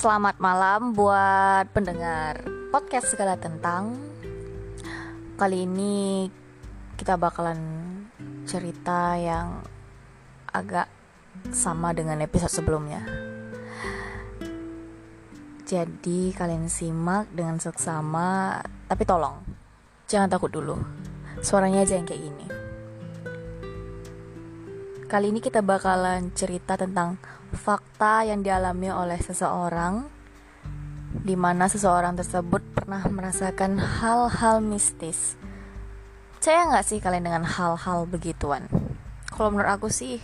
[0.00, 2.40] Selamat malam buat pendengar
[2.72, 4.00] podcast segala tentang.
[5.36, 6.24] Kali ini
[6.96, 7.60] kita bakalan
[8.48, 9.60] cerita yang
[10.48, 10.88] agak
[11.52, 13.04] sama dengan episode sebelumnya.
[15.68, 18.56] Jadi kalian simak dengan seksama,
[18.88, 19.36] tapi tolong
[20.08, 20.80] jangan takut dulu.
[21.44, 22.69] Suaranya aja yang kayak gini.
[25.10, 27.18] Kali ini kita bakalan cerita tentang
[27.50, 30.06] fakta yang dialami oleh seseorang
[31.10, 35.34] di mana seseorang tersebut pernah merasakan hal-hal mistis.
[36.38, 38.70] Percaya nggak sih kalian dengan hal-hal begituan?
[39.26, 40.22] Kalau menurut aku sih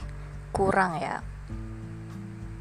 [0.54, 1.18] kurang ya.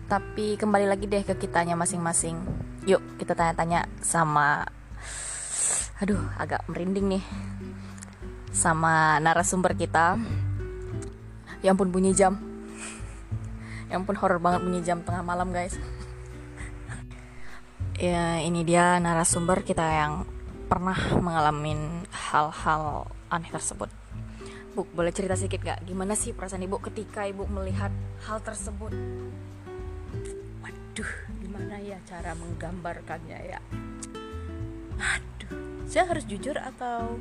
[0.10, 2.42] Tapi kembali lagi deh ke kitanya masing-masing.
[2.90, 4.66] Yuk kita tanya-tanya sama
[6.02, 7.26] Aduh agak merinding nih
[8.50, 10.18] Sama narasumber kita
[11.66, 12.38] Ya ampun bunyi jam
[13.90, 15.74] Ya ampun horror banget bunyi jam tengah malam guys
[17.98, 20.30] Ya ini dia narasumber kita yang
[20.70, 21.74] pernah mengalami
[22.14, 23.90] hal-hal aneh tersebut
[24.78, 25.88] Bu, boleh cerita sedikit gak?
[25.88, 27.96] Gimana sih perasaan ibu ketika ibu melihat
[28.28, 28.92] hal tersebut?
[30.60, 33.60] Waduh, gimana ya cara menggambarkannya ya?
[35.00, 37.16] Aduh, saya harus jujur atau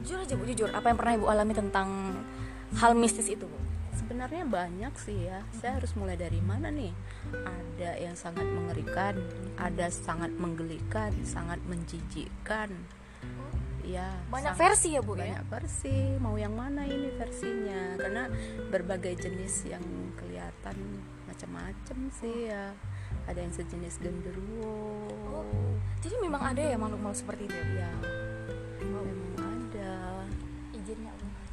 [0.00, 1.88] Jujur aja bu, jujur Apa yang pernah ibu alami tentang
[2.76, 3.58] hal mistis itu bu?
[3.96, 5.42] sebenarnya banyak sih ya.
[5.56, 6.92] Saya harus mulai dari mana nih?
[7.32, 9.18] Ada yang sangat mengerikan,
[9.56, 12.70] ada sangat menggelikan, sangat menjijikkan.
[13.82, 15.26] Ya, Banyak sangat- versi ya bu ya?
[15.26, 15.96] banyak versi.
[16.18, 17.98] Mau yang mana ini versinya?
[17.98, 18.30] Karena
[18.68, 19.82] berbagai jenis yang
[20.14, 20.76] kelihatan
[21.26, 22.74] macam-macam sih ya.
[23.26, 25.42] Ada yang sejenis genderuwo.
[25.98, 27.90] Jadi memang ada ya makhluk-makhluk seperti itu ya?
[27.90, 27.90] Ya,
[28.86, 29.06] memang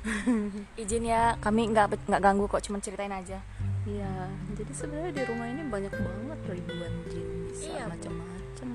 [0.82, 3.40] Izin ya, kami nggak nggak ganggu kok, cuma ceritain aja
[3.84, 8.70] Iya, jadi sebenarnya di rumah ini banyak banget ribuan jin bisa Iya, macam-macam.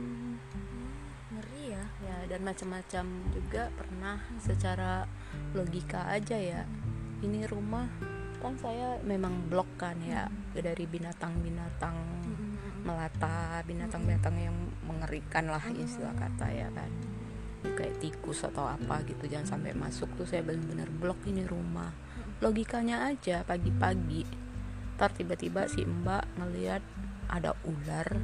[1.33, 5.09] Ngeri ya Ya, dan macam-macam juga pernah secara
[5.57, 6.63] logika aja ya.
[7.25, 7.89] Ini rumah
[8.39, 11.97] kan saya memang blok kan ya dari binatang-binatang
[12.87, 16.93] melata, binatang-binatang yang mengerikan lah istilah kata ya kan.
[17.69, 21.93] Ya, kayak tikus atau apa gitu jangan sampai masuk tuh saya benar-benar blok ini rumah.
[22.41, 24.49] Logikanya aja pagi-pagi
[24.99, 26.83] ntar tiba-tiba si mbak ngelihat
[27.31, 28.19] ada ular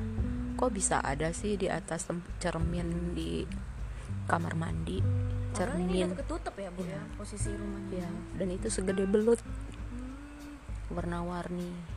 [0.59, 2.11] kok bisa ada sih di atas
[2.43, 3.47] cermin di
[4.27, 4.99] kamar mandi?
[5.55, 6.19] Cermin.
[6.19, 8.03] ketutup ya bu ya, posisi rumahnya.
[8.03, 9.39] Ya dan itu segede belut
[10.91, 11.94] warna-warni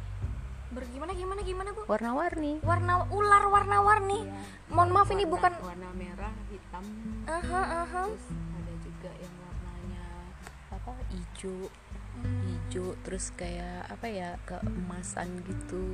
[0.68, 1.82] Bergimana gimana gimana bu?
[1.88, 2.60] warna-warni.
[2.60, 4.28] Warna ular warna-warni.
[4.68, 6.84] Mohon maaf ini bukan warna merah hitam.
[7.24, 8.04] Aha, aha.
[8.12, 10.06] terus ada juga yang warnanya
[10.76, 11.72] apa hijau.
[12.20, 15.86] Hijau terus kayak apa ya keemasan gitu.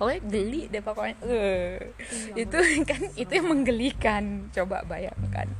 [0.00, 1.16] Pokoknya geli deh pokoknya.
[1.28, 1.92] Eh,
[2.40, 2.58] itu
[2.88, 4.48] kan itu yang menggelikan.
[4.48, 5.52] Coba bayangkan.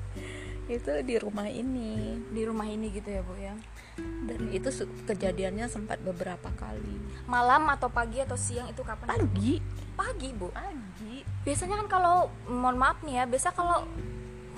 [0.65, 2.17] Itu di rumah ini.
[2.33, 3.53] Di rumah ini gitu ya bu ya
[3.99, 4.69] dan itu
[5.09, 6.97] kejadiannya sempat beberapa kali.
[7.27, 9.19] Malam atau pagi atau siang itu kapan?
[9.19, 9.59] pagi.
[9.99, 10.49] Pagi bu?
[10.55, 11.27] Pagi.
[11.45, 12.17] Biasanya kan kalau,
[12.49, 13.84] mohon maaf nih ya Biasa kalau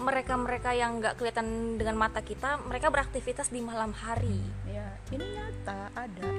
[0.02, 4.42] mereka-mereka yang nggak kelihatan dengan mata kita Mereka beraktivitas di malam hari.
[4.66, 6.30] Ya ini nyata ada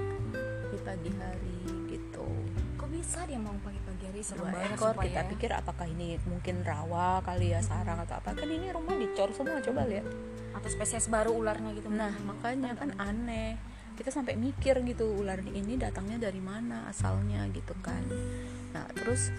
[0.74, 1.60] di pagi hari
[1.94, 2.26] gitu
[2.76, 3.83] Kok bisa dia mau pagi-pagi
[4.22, 5.30] serem dua banget ekor sumpah kita ya.
[5.34, 8.38] pikir apakah ini mungkin rawa kali ya sarang atau apa.
[8.38, 10.06] Kan ini rumah dicor semua coba lihat.
[10.54, 11.90] Atau spesies baru ularnya gitu.
[11.90, 13.58] Nah makanya kan aneh.
[13.94, 18.04] Kita sampai mikir gitu ular ini datangnya dari mana asalnya gitu kan.
[18.76, 19.34] Nah terus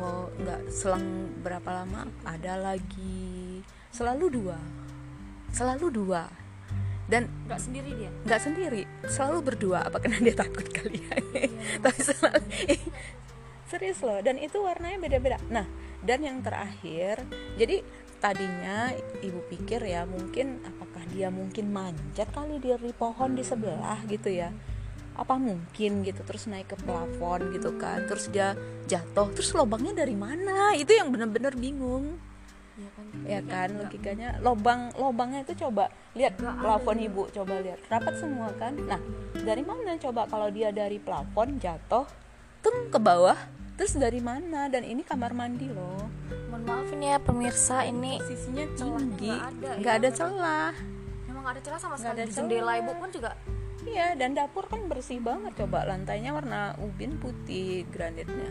[0.00, 3.60] oh nggak selang berapa lama ada lagi.
[3.92, 4.58] Selalu dua.
[5.52, 6.24] Selalu dua.
[7.04, 8.10] Dan nggak sendiri dia?
[8.24, 9.84] nggak sendiri selalu berdua.
[9.84, 11.16] Apa karena dia takut kali ya?
[11.84, 12.44] Tapi selalu
[13.68, 15.38] serius loh dan itu warnanya beda-beda.
[15.48, 15.66] Nah
[16.04, 17.24] dan yang terakhir
[17.56, 17.80] jadi
[18.20, 24.32] tadinya ibu pikir ya mungkin apakah dia mungkin manjat kali dari pohon di sebelah gitu
[24.32, 24.52] ya?
[25.14, 28.58] Apa mungkin gitu terus naik ke plafon gitu kan terus dia
[28.88, 30.72] jatuh terus lubangnya dari mana?
[30.76, 32.16] Itu yang bener-bener bingung.
[32.74, 33.06] Iya kan?
[33.22, 34.28] Ya kan logikanya.
[34.42, 35.86] Lobang lobangnya itu coba
[36.18, 37.78] lihat plafon ibu coba lihat.
[37.86, 38.74] Rapat semua kan?
[38.74, 38.98] Nah
[39.38, 42.23] dari mana coba kalau dia dari plafon jatuh
[42.64, 43.36] tung ke bawah
[43.76, 44.72] terus dari mana?
[44.72, 46.08] Dan ini kamar mandi loh.
[46.48, 50.18] Mohon maaf ini ya pemirsa ini sisinya tinggi nggak ada, nggak ada bener.
[50.18, 50.74] celah.
[51.28, 52.16] Emang nggak ada celah sama sekali.
[52.16, 53.30] ada jendela ibu pun juga
[53.84, 55.84] iya dan dapur kan bersih banget coba.
[55.84, 58.48] Lantainya warna ubin putih granitnya.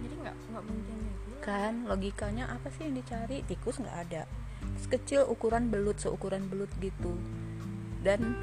[0.00, 1.14] Jadi nggak nggak mungkin ya
[1.46, 3.44] kan logikanya apa sih yang dicari?
[3.46, 4.22] Tikus nggak ada.
[4.74, 7.14] Terus kecil ukuran belut seukuran belut gitu.
[8.02, 8.34] Dan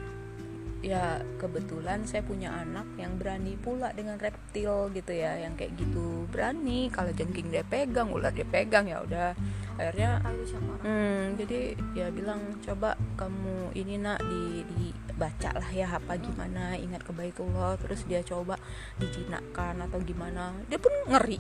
[0.84, 6.28] ya kebetulan saya punya anak yang berani pula dengan reptil gitu ya yang kayak gitu.
[6.28, 9.32] Berani kalau jengking dia pegang ular dia pegang ya udah.
[9.80, 16.20] Akhirnya hmm, jadi ya bilang coba kamu ini nak di, di baca lah ya apa
[16.20, 18.60] gimana ingat ke baitullah terus dia coba
[19.00, 20.52] dijinakkan atau gimana.
[20.68, 21.40] Dia pun ngeri.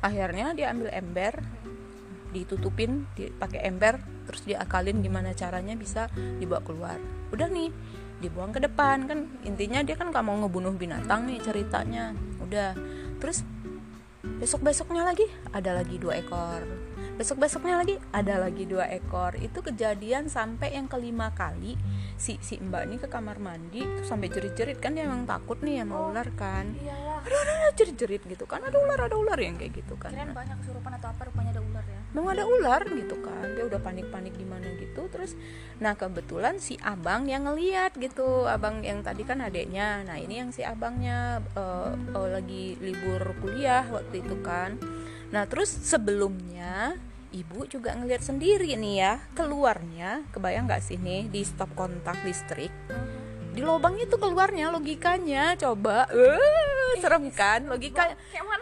[0.00, 1.44] Akhirnya dia ambil ember
[2.32, 6.08] ditutupin dipakai ember terus diakalin gimana caranya bisa
[6.40, 6.98] dibawa keluar.
[7.34, 7.68] Udah nih
[8.20, 12.12] dibuang ke depan kan intinya dia kan gak mau ngebunuh binatang nih ceritanya.
[12.44, 12.76] Udah
[13.18, 13.42] terus
[14.40, 16.62] besok besoknya lagi ada lagi dua ekor.
[17.20, 19.36] Besok besoknya lagi ada lagi dua ekor.
[19.36, 21.76] Itu kejadian sampai yang kelima kali
[22.20, 25.56] si si mbak ini ke kamar mandi tuh sampai jerit jerit kan dia emang takut
[25.64, 26.76] nih sama oh, ular kan.
[26.76, 27.24] iyalah.
[27.24, 28.60] ada ada jerit jerit gitu kan.
[28.60, 30.12] Ada ular ada ular yang kayak gitu kan.
[30.12, 31.49] Kirain banyak kesurupan atau apa rupanya
[32.10, 35.38] memang ada ular gitu kan dia udah panik panik gimana gitu terus
[35.78, 40.50] nah kebetulan si abang yang ngeliat gitu abang yang tadi kan adeknya nah ini yang
[40.50, 44.76] si abangnya uh, uh, lagi libur kuliah waktu itu kan.
[45.30, 46.98] Nah terus sebelumnya
[47.30, 52.74] ibu juga ngelihat sendiri nih ya keluarnya kebayang nggak sih nih di stop kontak listrik
[53.50, 56.06] di lubang itu keluarnya logikanya coba.
[56.10, 57.66] Uh, serem kan?
[57.66, 58.12] logika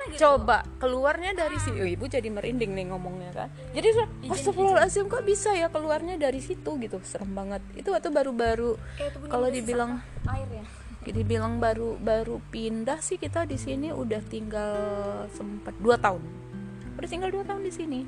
[0.08, 0.25] gitu?
[0.25, 3.49] coba keluarnya dari si oh, ibu jadi merinding nih ngomongnya kan.
[3.76, 3.88] Jadi
[4.29, 6.96] astagfirullahaladzim kok bisa ya keluarnya dari situ gitu?
[7.05, 7.61] Serem banget.
[7.76, 8.81] Itu waktu baru-baru
[9.29, 10.64] kalau dibilang air ya?
[11.17, 14.76] dibilang baru baru pindah sih kita di sini udah tinggal
[15.32, 16.20] sempat dua tahun.
[17.00, 18.00] Udah tinggal dua tahun di sini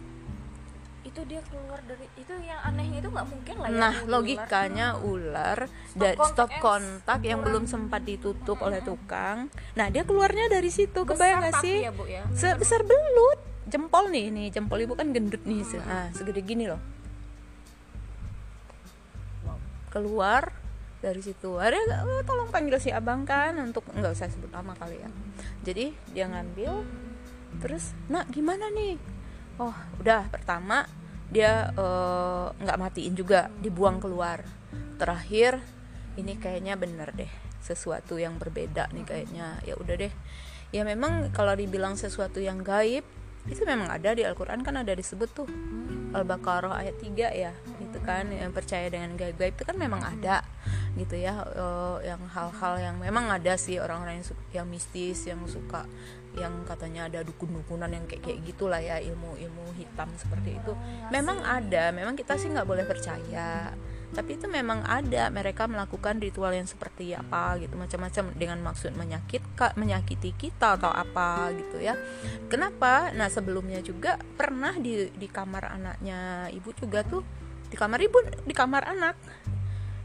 [1.00, 5.58] itu dia keluar dari itu yang anehnya itu nggak mungkin lah ya nah logikanya ular
[5.96, 9.50] dan stop kontak yang belum sempat ditutup oleh tukang.
[9.74, 11.76] Nah dia keluarnya dari situ kebayang nggak sih?
[11.86, 12.22] ya, Bu, ya?
[12.34, 13.40] sebesar belut.
[13.70, 15.86] Jempol nih nih jempol ibu kan gendut nih hmm.
[15.86, 16.80] ah segede gini loh.
[19.90, 20.54] Keluar
[21.02, 21.58] dari situ.
[21.58, 25.10] Ada oh, tolong panggil si abang kan untuk nggak usah sebut nama kali ya.
[25.62, 26.82] Jadi dia ngambil
[27.58, 28.94] terus nak gimana nih
[29.60, 30.88] oh udah pertama
[31.30, 34.42] dia eh, nggak uh, matiin juga dibuang keluar.
[34.98, 35.62] Terakhir
[36.18, 37.30] ini kayaknya bener deh
[37.62, 39.62] sesuatu yang berbeda nih kayaknya.
[39.62, 40.12] Ya udah deh.
[40.74, 43.06] Ya memang kalau dibilang sesuatu yang gaib
[43.48, 45.48] itu memang ada di Al-Quran kan ada disebut tuh
[46.12, 50.44] Al-Baqarah ayat 3 ya itu kan yang percaya dengan gaib-gaib itu kan memang ada
[50.98, 55.88] gitu ya uh, yang hal-hal yang memang ada sih orang-orang yang, yang mistis yang suka
[56.38, 60.72] yang katanya ada dukun-dukunan yang kayak kayak gitulah ya ilmu-ilmu hitam seperti itu.
[61.10, 63.74] Memang ada memang kita sih nggak boleh percaya.
[64.10, 69.38] Tapi itu memang ada mereka melakukan ritual yang seperti apa gitu macam-macam dengan maksud menyakit
[69.78, 71.94] menyakiti kita atau apa gitu ya.
[72.50, 73.14] Kenapa?
[73.14, 77.22] Nah sebelumnya juga pernah di di kamar anaknya ibu juga tuh
[77.70, 79.14] di kamar ibu di kamar anak.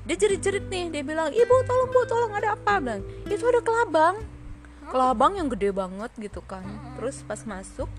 [0.05, 2.77] Dia jerit-jerit nih dia bilang ibu tolong bu tolong ada apa?
[2.77, 4.34] Bilang itu ada kelabang
[4.89, 6.65] kelabang yang gede banget gitu kan.
[6.99, 7.89] Terus pas masuk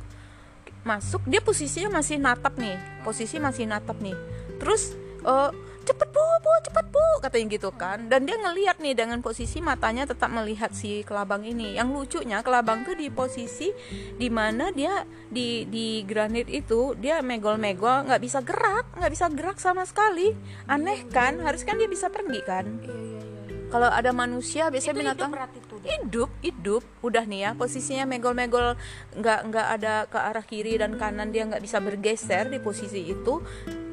[0.86, 2.78] masuk dia posisinya masih natap nih.
[3.02, 4.14] Posisi masih natap nih.
[4.62, 4.94] Terus
[5.26, 5.50] uh,
[5.86, 8.06] cepet bu bu cepet bu katanya gitu kan.
[8.06, 11.74] Dan dia ngelihat nih dengan posisi matanya tetap melihat si kelabang ini.
[11.74, 13.70] Yang lucunya kelabang tuh di posisi
[14.14, 19.58] di mana dia di di granit itu dia megol-megol nggak bisa gerak nggak bisa gerak
[19.58, 20.34] sama sekali.
[20.70, 21.42] Aneh kan?
[21.42, 22.66] Harus kan dia bisa pergi kan?
[22.82, 23.35] Iya, iya, iya
[23.76, 25.30] kalau ada manusia biasanya itu binatang.
[25.36, 26.82] hidup, hidup hidup.
[27.04, 28.72] Udah nih ya posisinya megol-megol
[29.20, 33.44] nggak nggak ada ke arah kiri dan kanan dia nggak bisa bergeser di posisi itu.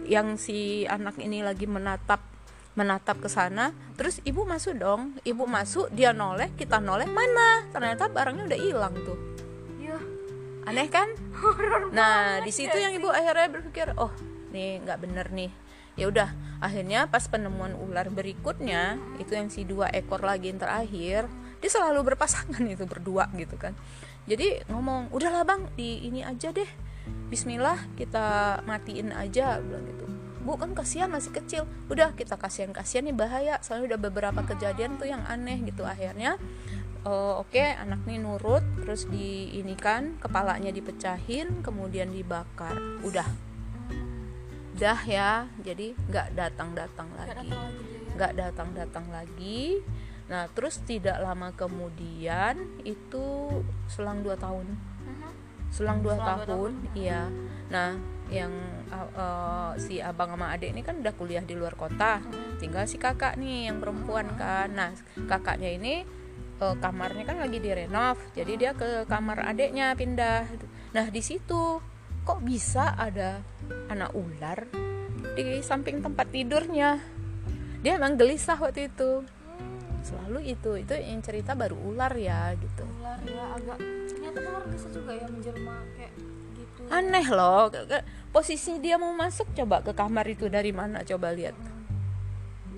[0.08, 2.24] Yang si anak ini lagi menatap
[2.80, 3.76] menatap ke sana.
[4.00, 5.20] Terus ibu masuk dong.
[5.28, 7.04] Ibu masuk dia noleh kita noleh.
[7.04, 7.68] Mana?
[7.76, 9.20] Ternyata barangnya udah hilang tuh.
[9.84, 10.00] Ya.
[10.64, 11.12] aneh kan?
[11.98, 14.16] Nah di situ yang ibu akhirnya berpikir oh
[14.56, 15.52] nih nggak bener nih
[15.94, 16.30] ya udah
[16.64, 21.30] akhirnya pas penemuan ular berikutnya itu yang si dua ekor lagi yang terakhir
[21.64, 23.72] dia selalu berpasangan itu berdua gitu kan.
[24.28, 26.68] Jadi ngomong udahlah bang di ini aja deh.
[27.32, 30.04] Bismillah kita matiin aja bilang gitu.
[30.44, 31.64] Bu kan kasihan masih kecil.
[31.88, 33.56] Udah kita kasihan kasihan nih bahaya.
[33.64, 35.88] Soalnya udah beberapa kejadian tuh yang aneh gitu.
[35.88, 36.36] Akhirnya
[37.08, 42.76] uh, oke okay, anak nih nurut terus di ini kan kepalanya dipecahin kemudian dibakar.
[43.08, 43.28] Udah
[44.74, 47.54] dah ya jadi nggak datang datang lagi
[48.14, 49.82] nggak datang datang lagi.
[50.30, 53.50] Nah terus tidak lama kemudian itu
[53.90, 54.68] selang dua tahun.
[55.04, 55.34] Uh-huh.
[55.74, 57.28] selang dua selang tahun iya.
[57.74, 57.98] Nah
[58.32, 58.54] yang
[58.94, 62.22] uh, uh, si abang sama adik ini kan udah kuliah di luar kota.
[62.22, 62.62] Uh-huh.
[62.62, 64.40] tinggal si kakak nih yang perempuan uh-huh.
[64.40, 64.68] kan.
[64.72, 64.90] Nah
[65.26, 66.06] kakaknya ini
[66.62, 70.46] uh, kamarnya kan lagi direnov jadi dia ke kamar adiknya pindah.
[70.94, 71.82] Nah di situ
[72.24, 73.44] kok bisa ada
[73.92, 74.64] anak ular
[75.36, 77.00] di samping tempat tidurnya?
[77.84, 79.28] Dia emang gelisah waktu itu.
[80.04, 82.84] Selalu itu itu yang cerita baru ular ya gitu.
[83.00, 83.78] Ular ya agak
[84.08, 86.14] ternyata ular bisa juga ya menjelma kayak
[86.56, 86.82] gitu.
[86.92, 87.72] Aneh loh
[88.32, 91.56] posisi dia mau masuk coba ke kamar itu dari mana coba lihat.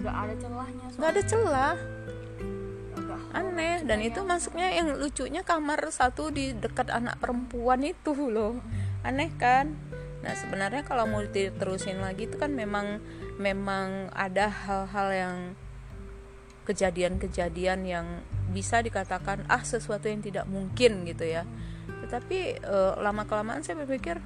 [0.01, 1.77] Nggak ada celahnya nggak ada celah.
[3.35, 8.57] Aneh dan itu masuknya yang lucunya kamar satu di dekat anak perempuan itu loh
[9.05, 9.77] aneh kan?
[10.25, 12.97] Nah sebenarnya kalau mau diterusin lagi itu kan memang
[13.37, 15.37] memang ada hal-hal yang
[16.65, 21.45] kejadian-kejadian yang bisa dikatakan ah sesuatu yang tidak mungkin gitu ya.
[21.85, 22.65] Tetapi
[22.97, 24.17] lama kelamaan saya berpikir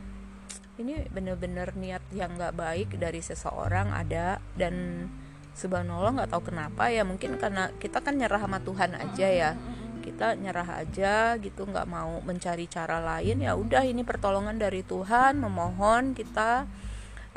[0.79, 5.07] ini bener-bener niat yang nggak baik dari seseorang ada dan
[5.51, 7.03] subhanallah nggak tahu kenapa ya.
[7.03, 9.51] Mungkin karena kita kan nyerah sama Tuhan aja ya
[9.99, 15.37] kita nyerah aja gitu nggak mau mencari cara lain ya udah ini pertolongan dari Tuhan
[15.37, 16.65] memohon kita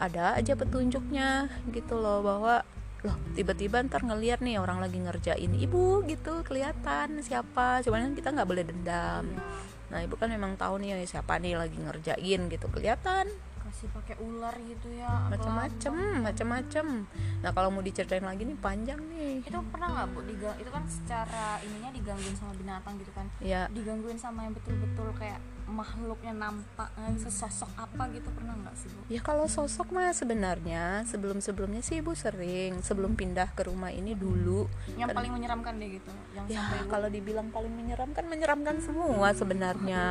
[0.00, 2.64] ada aja petunjuknya gitu loh bahwa
[3.02, 8.28] loh tiba-tiba ntar ngeliat nih orang lagi ngerjain ibu gitu kelihatan siapa cuman kan kita
[8.31, 9.26] nggak boleh dendam.
[9.90, 13.28] Nah ibu kan memang tahu nih siapa nih lagi ngerjain gitu kelihatan
[13.73, 15.95] kasih pakai ular gitu ya macam-macam
[16.29, 16.87] macam-macam
[17.41, 19.43] nah kalau mau diceritain lagi nih panjang nih.
[19.43, 20.21] Itu pernah nggak bu?
[20.29, 23.26] Digang itu kan secara ininya digangguin sama binatang gitu kan?
[23.43, 28.93] Ya digangguin sama yang betul-betul kayak makhluknya nampak eh, sesosok apa gitu pernah nggak sih
[28.93, 29.00] bu?
[29.11, 32.79] Ya kalau sosok mah sebenarnya sebelum sebelumnya sih ibu sering.
[32.85, 34.71] Sebelum pindah ke rumah ini dulu.
[34.95, 39.35] Yang Kan- paling menyeramkan deh gitu yang ya sampai kalau dibilang paling menyeramkan menyeramkan semua
[39.35, 40.05] sebenarnya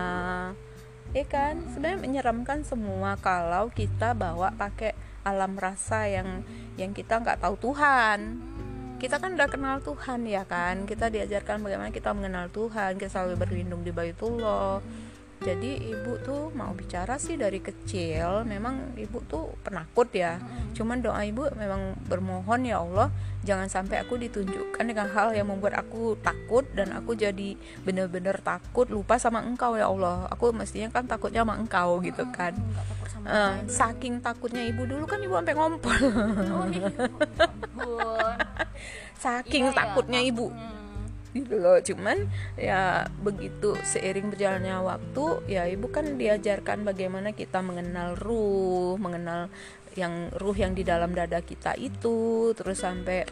[1.11, 1.59] ya kan?
[1.71, 6.41] Sebenarnya menyeramkan semua kalau kita bawa pakai alam rasa yang
[6.79, 8.39] yang kita nggak tahu Tuhan.
[9.01, 10.85] Kita kan udah kenal Tuhan ya kan?
[10.85, 14.79] Kita diajarkan bagaimana kita mengenal Tuhan kita selalu berlindung di Baitullah
[15.41, 18.45] jadi ibu tuh mau bicara sih dari kecil.
[18.45, 20.37] Memang ibu tuh penakut ya.
[20.77, 23.09] Cuman doa ibu memang bermohon ya Allah
[23.41, 28.85] jangan sampai aku ditunjukkan dengan hal yang membuat aku takut dan aku jadi bener-bener takut
[28.85, 30.29] lupa sama engkau ya Allah.
[30.29, 32.53] Aku mestinya kan takutnya sama engkau gitu kan.
[33.21, 33.69] lain.
[33.69, 36.01] saking takutnya ibu dulu kan ibu sampai ngompol.
[36.53, 36.89] Oh iya.
[37.81, 38.37] Ya
[39.21, 40.49] saking Iya ya, takutnya ibu.
[40.49, 40.80] Hmm.
[41.37, 41.77] Gitu loh.
[41.79, 42.27] Cuman
[42.59, 49.47] ya begitu seiring berjalannya waktu ya ibu kan diajarkan bagaimana kita mengenal ruh mengenal
[49.99, 53.27] yang ruh yang di dalam dada kita itu terus sampai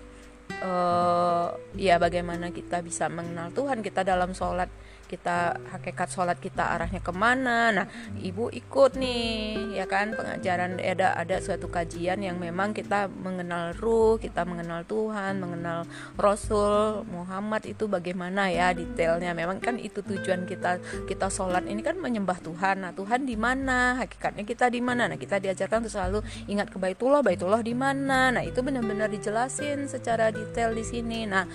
[0.49, 4.67] eh ya bagaimana kita bisa mengenal Tuhan kita dalam sholat
[5.09, 7.73] kita hakikat sholat kita arahnya ke mana?
[7.73, 7.85] Nah
[8.21, 10.13] ibu ikut nih ya kan?
[10.13, 17.01] Pengajaran ada ada suatu kajian yang memang kita mengenal ruh kita mengenal Tuhan mengenal Rasul
[17.09, 19.33] Muhammad itu bagaimana ya detailnya.
[19.33, 20.77] Memang kan itu tujuan kita
[21.09, 22.85] kita sholat ini kan menyembah Tuhan.
[22.85, 23.97] Nah Tuhan di mana?
[23.97, 25.09] Hakikatnya kita di mana?
[25.09, 28.29] Nah kita diajarkan untuk selalu ingat ke Baitullah Baitullah di mana?
[28.29, 31.25] Nah itu benar-benar dijelasin secara detail di sini.
[31.25, 31.49] Nah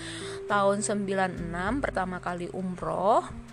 [0.51, 3.44] tahun 96 pertama kali umroh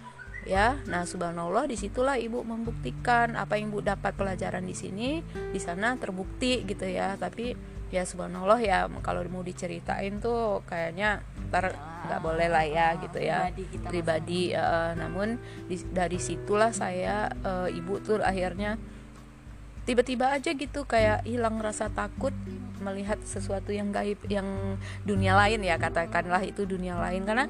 [0.41, 5.09] ya nah subhanallah di situlah ibu membuktikan apa yang ibu dapat pelajaran di sini.
[5.29, 7.15] Di sana terbukti gitu ya.
[7.19, 7.53] Tapi
[7.91, 11.21] ya subhanallah ya kalau mau diceritain tuh kayaknya
[11.51, 11.75] ntar
[12.07, 13.51] nggak boleh lah ya gitu ya.
[13.51, 18.79] Pribadi pribadi eh, namun di- dari situlah saya eh, ibu tuh akhirnya
[19.81, 22.31] tiba-tiba aja gitu kayak hilang rasa takut
[22.81, 27.21] melihat sesuatu yang gaib yang dunia lain ya katakanlah itu dunia lain.
[27.25, 27.45] Karena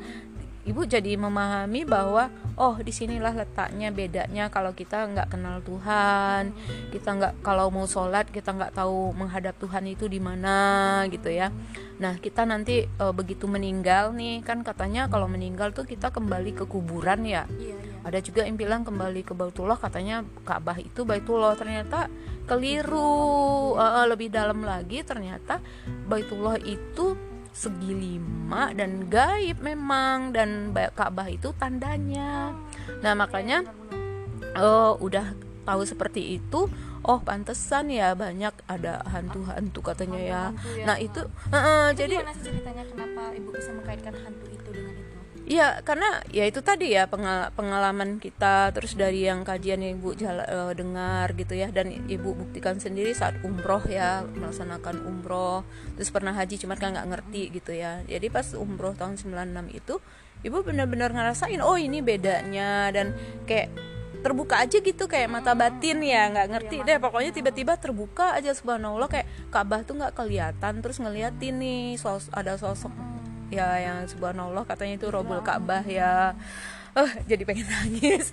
[0.61, 6.53] ibu jadi memahami bahwa oh di sinilah letaknya bedanya kalau kita nggak kenal Tuhan
[6.93, 11.49] kita nggak kalau mau sholat kita nggak tahu menghadap Tuhan itu di mana gitu ya.
[11.97, 16.65] Nah kita nanti eh, begitu meninggal nih kan katanya kalau meninggal tuh kita kembali ke
[16.69, 17.49] kuburan ya.
[17.57, 17.89] Iya iya.
[18.01, 21.53] Ada juga yang bilang kembali ke Baitullah katanya Ka'bah itu Baitullah.
[21.57, 22.09] Ternyata
[22.45, 25.61] keliru eh, lebih dalam lagi ternyata
[26.05, 32.55] Baitullah itu segi lima dan gaib memang dan Ba- Ka'bah itu tandanya.
[33.03, 33.67] Nah makanya
[34.55, 36.67] oh udah tahu seperti itu
[37.01, 40.43] oh pantesan ya banyak ada hantu-hantu katanya ya.
[40.77, 40.85] Ya.
[40.85, 45.10] nah itu eh, eh, jadi jadi ceritanya kenapa ibu bisa mengkaitkan hantu itu dengan itu
[45.51, 50.15] Iya, karena ya itu tadi ya pengal- pengalaman kita terus dari yang kajian yang ibu
[50.15, 55.67] jala- eh, dengar gitu ya dan ibu buktikan sendiri saat umroh ya melaksanakan umroh
[55.99, 57.99] terus pernah haji cuma kan nggak ngerti gitu ya.
[58.07, 59.99] Jadi pas umroh tahun 96 itu
[60.47, 63.11] ibu benar-benar ngerasain oh ini bedanya dan
[63.43, 63.75] kayak
[64.23, 66.95] terbuka aja gitu kayak mata batin ya nggak ngerti deh.
[67.03, 72.55] Pokoknya tiba-tiba terbuka aja subhanallah kayak Ka'bah tuh nggak kelihatan terus ngeliatin nih sos ada
[72.55, 73.11] sosok
[73.51, 76.33] ya yang subhanallah katanya itu robul Ka'bah ya.
[76.91, 78.31] eh jadi pengen nangis.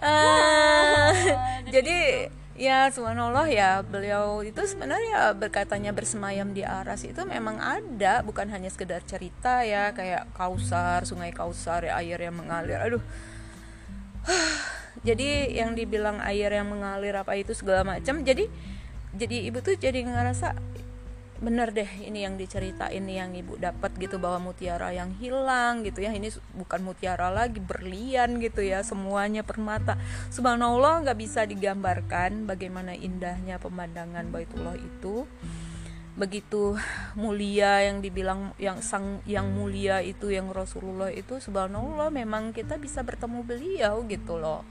[0.00, 1.10] Eh,
[1.74, 3.80] jadi ya subhanallah ya.
[3.80, 9.96] Beliau itu sebenarnya berkatanya bersemayam di aras itu memang ada bukan hanya sekedar cerita ya.
[9.96, 12.78] Kayak kausar sungai kausar ya, air yang mengalir.
[12.80, 13.02] Aduh.
[15.08, 18.52] Jadi yang dibilang air yang mengalir apa itu segala macam jadi
[19.16, 20.54] jadi ibu tuh jadi ngerasa
[21.40, 26.12] bener deh ini yang diceritain yang ibu dapat gitu bahwa mutiara yang hilang gitu ya.
[26.12, 29.96] Ini bukan mutiara lagi berlian gitu ya semuanya permata.
[30.28, 35.24] Subhanallah nggak bisa digambarkan bagaimana indahnya pemandangan baitullah itu.
[36.20, 36.76] Begitu
[37.16, 43.00] mulia yang dibilang yang sang yang mulia itu yang Rasulullah itu subhanallah memang kita bisa
[43.00, 44.66] bertemu beliau gitu loh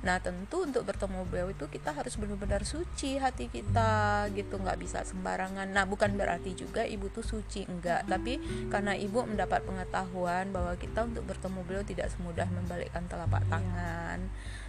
[0.00, 5.04] Nah tentu untuk bertemu beliau itu kita harus benar-benar suci hati kita gitu nggak bisa
[5.04, 5.68] sembarangan.
[5.68, 8.40] Nah bukan berarti juga ibu tuh suci enggak, tapi
[8.72, 13.50] karena ibu mendapat pengetahuan bahwa kita untuk bertemu beliau tidak semudah membalikkan telapak iya.
[13.52, 14.18] tangan.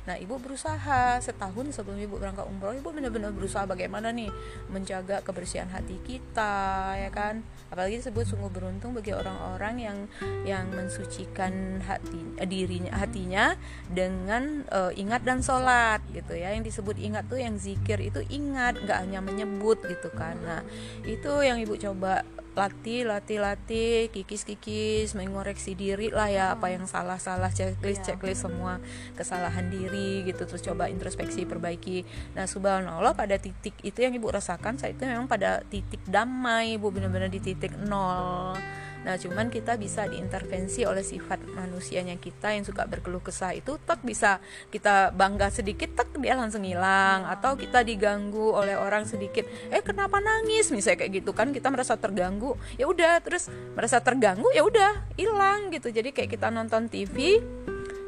[0.02, 4.34] Nah, ibu berusaha setahun sebelum ibu berangkat umroh, ibu benar-benar berusaha bagaimana nih
[4.74, 7.46] menjaga kebersihan hati kita, ya kan?
[7.70, 9.98] Apalagi disebut sungguh beruntung bagi orang-orang yang
[10.42, 13.54] yang mensucikan hati eh, dirinya hatinya
[13.88, 16.50] dengan uh, ingat dan sholat gitu ya.
[16.58, 20.34] Yang disebut ingat tuh yang zikir itu ingat, nggak hanya menyebut gitu kan.
[20.42, 20.66] Nah,
[21.06, 26.84] itu yang ibu coba latih latih latih kikis kikis mengoreksi diri lah ya apa yang
[26.84, 28.08] salah salah checklist iya.
[28.12, 28.84] checklist semua
[29.16, 32.04] kesalahan diri gitu terus coba introspeksi perbaiki
[32.36, 36.92] nah subhanallah pada titik itu yang ibu rasakan saat itu memang pada titik damai ibu
[36.92, 38.60] benar-benar di titik nol
[39.02, 44.06] Nah, cuman kita bisa diintervensi oleh sifat manusianya kita yang suka berkeluh kesah itu tak
[44.06, 44.38] bisa
[44.70, 47.26] kita bangga sedikit tak dia langsung hilang.
[47.26, 50.70] Atau kita diganggu oleh orang sedikit eh kenapa nangis?
[50.70, 53.22] Misalnya kayak gitu kan kita merasa terganggu ya udah.
[53.26, 55.90] Terus merasa terganggu ya udah hilang gitu.
[55.90, 57.42] Jadi kayak kita nonton TV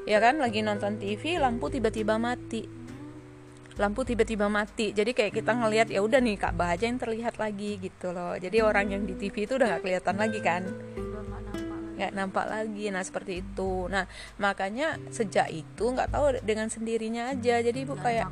[0.03, 2.82] ya kan lagi nonton TV lampu tiba-tiba mati
[3.77, 4.93] lampu tiba-tiba mati.
[4.93, 8.37] Jadi kayak kita ngelihat ya udah nih kak aja yang terlihat lagi gitu loh.
[8.37, 10.63] Jadi orang yang di TV itu udah gak kelihatan lagi kan?
[11.97, 12.85] Nggak nampak lagi.
[12.93, 13.89] Nah seperti itu.
[13.89, 14.05] Nah
[14.37, 17.61] makanya sejak itu nggak tahu dengan sendirinya aja.
[17.61, 18.29] Jadi ibu kayak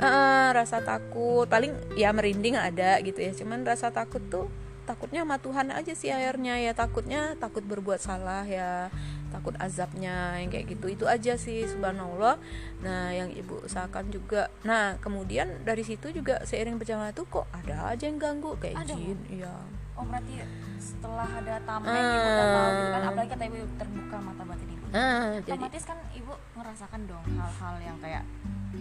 [0.00, 1.44] uh, rasa takut.
[1.48, 3.32] Paling ya merinding ada gitu ya.
[3.36, 4.48] Cuman rasa takut tuh
[4.88, 6.72] takutnya sama Tuhan aja sih akhirnya ya.
[6.72, 8.88] Takutnya takut berbuat salah ya
[9.28, 10.86] takut azabnya yang kayak gitu.
[10.88, 12.36] Itu aja sih subhanallah.
[12.84, 14.48] Nah yang ibu usahakan juga.
[14.64, 18.94] Nah kemudian dari situ juga seiring berjalan itu kok ada aja yang ganggu kayak ada,
[18.94, 19.54] jin iya.
[19.98, 20.38] Oh berarti
[20.78, 23.02] setelah ada tamu yang ibu tahu gitu kan?
[23.02, 27.98] Apalagi kata ibu terbuka mata batin ibu uh, otomatis kan ibu merasakan dong hal-hal yang
[28.00, 28.24] kayak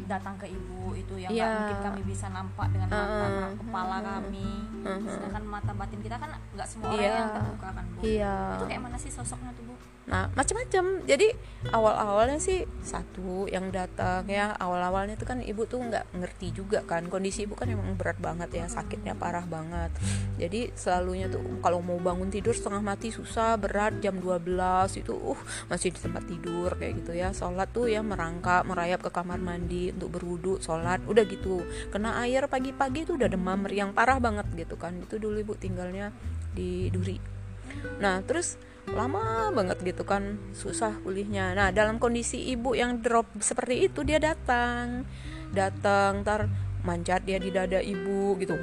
[0.07, 1.51] datang ke ibu itu yang yeah.
[1.51, 4.49] mungkin kami bisa nampak dengan mata uh, kepala kami.
[4.87, 7.19] Uh, sedangkan mata batin kita kan nggak semua orang yeah.
[7.19, 7.99] yang terbuka kan bu.
[8.03, 8.55] Yeah.
[8.55, 9.75] itu kayak mana sih sosoknya tuh bu
[10.07, 11.35] nah macam-macam jadi
[11.71, 14.55] awal-awalnya sih satu yang datang ya.
[14.55, 17.07] Awal-awalnya itu kan ibu tuh nggak ngerti juga kan.
[17.11, 19.91] Kondisi ibu kan emang berat banget ya sakitnya parah banget.
[20.39, 24.47] Jadi selalunya tuh kalau mau bangun tidur setengah mati susah berat jam 12
[25.01, 27.33] itu uh masih di tempat tidur kayak gitu ya.
[27.33, 31.65] Sholat tuh ya merangkak merayap ke kamar mandi untuk berwudu sholat udah gitu.
[31.91, 34.95] Kena air pagi-pagi tuh udah demam meriang parah banget gitu kan.
[35.03, 36.13] Itu dulu ibu tinggalnya
[36.53, 37.17] di Duri.
[37.99, 38.55] Nah terus
[38.95, 44.17] lama banget gitu kan susah pulihnya nah dalam kondisi ibu yang drop seperti itu dia
[44.17, 45.03] datang
[45.51, 46.47] datang ntar
[46.87, 48.55] manjat dia di dada ibu gitu.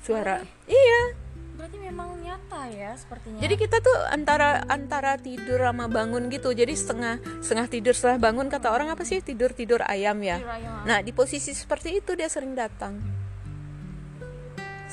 [0.00, 1.02] Suara iya.
[1.54, 3.38] berarti memang nyata ya sepertinya.
[3.38, 6.50] Jadi kita tuh antara antara tidur sama bangun gitu.
[6.50, 9.22] Jadi setengah setengah tidur setelah bangun kata orang apa sih?
[9.22, 10.42] Tidur tidur ayam ya.
[10.82, 13.23] Nah di posisi seperti itu dia sering datang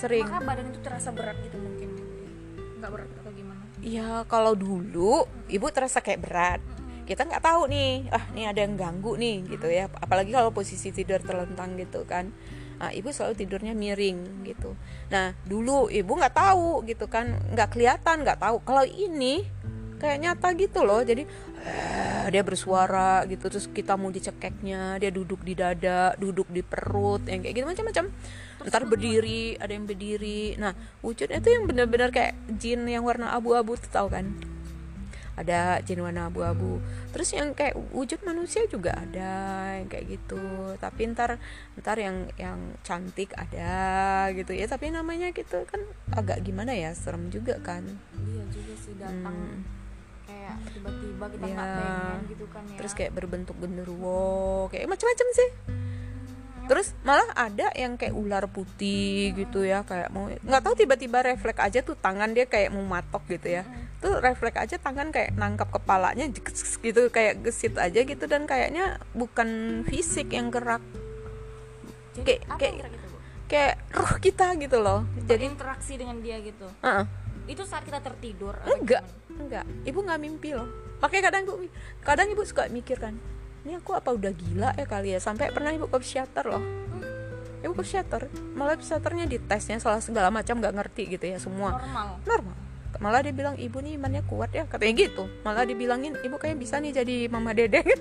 [0.02, 0.26] sering.
[0.26, 1.90] Maka badan itu terasa berat gitu mungkin.
[2.82, 3.62] Nggak berat atau gimana?
[3.86, 6.62] Ya kalau dulu ibu terasa kayak berat.
[7.06, 9.86] Kita nggak tahu nih ah nih ada yang ganggu nih gitu ya.
[10.02, 12.34] Apalagi kalau posisi tidur terlentang gitu kan.
[12.82, 14.74] Nah, ibu selalu tidurnya miring gitu.
[15.14, 17.38] Nah dulu ibu nggak tahu gitu kan.
[17.54, 18.58] Nggak kelihatan nggak tahu.
[18.66, 19.46] Kalau ini
[20.02, 21.06] kayak nyata gitu loh.
[21.06, 21.24] Jadi
[21.62, 27.22] eh, dia bersuara gitu terus kita mau dicekeknya dia duduk di dada duduk di perut
[27.30, 28.06] yang kayak gitu macam-macam.
[28.66, 30.58] Ntar berdiri ada yang berdiri.
[30.58, 30.74] Nah
[31.06, 34.26] wujudnya itu yang benar-benar kayak jin yang warna abu-abu tuh tau kan?
[35.32, 36.84] Ada jin warna abu-abu.
[37.16, 39.32] Terus yang kayak wujud manusia juga ada
[39.80, 40.42] yang kayak gitu.
[40.78, 41.42] Tapi ntar
[41.80, 44.54] ntar yang yang cantik ada gitu.
[44.54, 45.82] Ya tapi namanya gitu kan
[46.14, 47.86] agak gimana ya serem juga kan.
[48.14, 49.81] Iya juga sih datang hmm.
[50.52, 51.78] Kayak tiba-tiba kita nggak ya.
[51.80, 52.78] pengen gitu kan ya.
[52.78, 55.50] Terus kayak berbentuk genderuwo kayak macam-macam sih.
[56.72, 61.60] Terus malah ada yang kayak ular putih gitu ya kayak mau nggak tahu tiba-tiba refleks
[61.60, 63.64] aja tuh tangan dia kayak mau matok gitu ya.
[64.00, 68.24] Tuh refleks aja tangan kayak nangkap kepalanya gitu kayak gesit aja gitu.
[68.24, 70.80] Dan kayaknya bukan fisik yang gerak.
[72.16, 72.76] Jadi kayak kayak
[73.52, 75.04] kayak ruh kita gitu loh.
[75.28, 76.72] Jadi interaksi dengan dia gitu.
[76.80, 77.21] Uh-uh.
[77.52, 79.04] Itu saat kita tertidur enggak.
[79.36, 79.66] enggak.
[79.84, 80.68] Ibu nggak mimpi loh.
[81.04, 81.56] Makanya kadang ibu
[82.00, 83.20] kadang ibu suka mikir kan
[83.62, 85.20] ini aku apa udah gila ya kali ya?
[85.22, 86.64] Sampai pernah ibu ke psikiater loh.
[87.62, 88.26] Ibu ke psikiater
[88.58, 91.78] malah psikiaternya ditesnya salah segala macam nggak ngerti gitu ya semua.
[91.78, 92.10] Normal.
[92.26, 92.56] Normal.
[93.02, 95.30] Malah dia bilang ibu nih imannya kuat ya katanya gitu.
[95.46, 97.86] Malah dibilangin ibu kayak bisa nih jadi mama dede.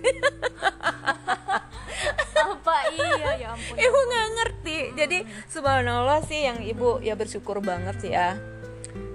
[2.41, 2.77] Apa?
[2.93, 4.79] Iya ya ampun ibu nggak ngerti.
[4.97, 8.37] Jadi subhanallah sih yang ibu ya bersyukur banget sih ya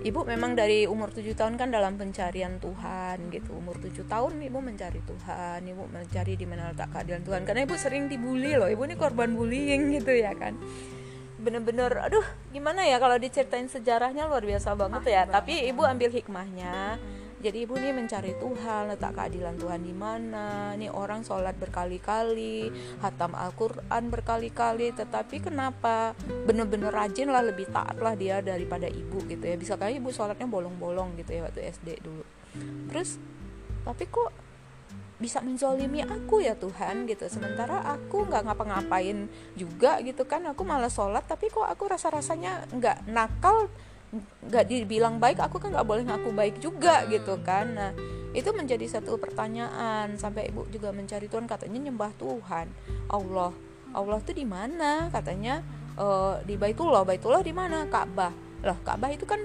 [0.05, 3.57] ibu memang dari umur 7 tahun kan dalam pencarian Tuhan gitu.
[3.57, 7.41] Umur 7 tahun ibu mencari Tuhan ibu mencari di mana letak keadilan Tuhan.
[7.43, 10.53] Karena ibu sering dibully loh ibu ini korban bullying gitu ya kan.
[11.41, 15.25] Bener-bener aduh gimana ya kalau diceritain sejarahnya luar biasa banget ya.
[15.25, 17.01] Tapi ibu ambil hikmahnya
[17.45, 20.73] jadi ibu nih mencari Tuhan letak keadilan Tuhan di mana?
[20.73, 22.73] Nih orang sholat berkali-kali
[23.05, 24.89] hatam Al-Quran berkali-kali.
[24.97, 26.17] Tetapi kenapa?
[26.49, 29.61] Bener-bener rajin lah lebih taat lah dia daripada ibu gitu ya.
[29.61, 32.25] Bisa kayak ibu sholatnya bolong-bolong gitu ya waktu SD dulu.
[32.89, 33.21] Terus
[33.85, 34.33] tapi kok
[35.21, 37.05] bisa menzolimi aku ya Tuhan?
[37.05, 37.29] gitu.
[37.29, 40.41] Sementara aku nggak ngapa-ngapain juga gitu kan.
[40.49, 43.69] Aku malah sholat tapi kok aku rasa-rasanya nggak nakal
[44.45, 47.71] nggak dibilang baik aku kan nggak boleh ngaku baik juga gitu kan.
[47.73, 47.91] Nah
[48.35, 50.19] itu menjadi satu pertanyaan.
[50.19, 52.67] Sampai ibu juga mencari Tuhan katanya nyembah Tuhan.
[53.07, 53.51] Allah
[53.95, 55.07] Allah tuh di mana?
[55.07, 55.63] Katanya
[55.95, 57.07] eh, di Baitullah.
[57.07, 57.87] Baitullah di mana?
[57.87, 58.35] Ka'bah.
[58.61, 59.39] Lah Ka'bah itu kan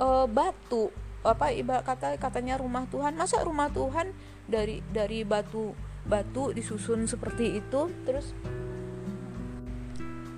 [0.00, 0.88] eh, batu.
[1.22, 3.14] Apa ibarat kata katanya rumah Tuhan.
[3.14, 4.10] Masa rumah Tuhan
[4.48, 5.76] dari dari batu
[6.08, 7.92] batu disusun seperti itu?
[8.08, 8.32] Terus?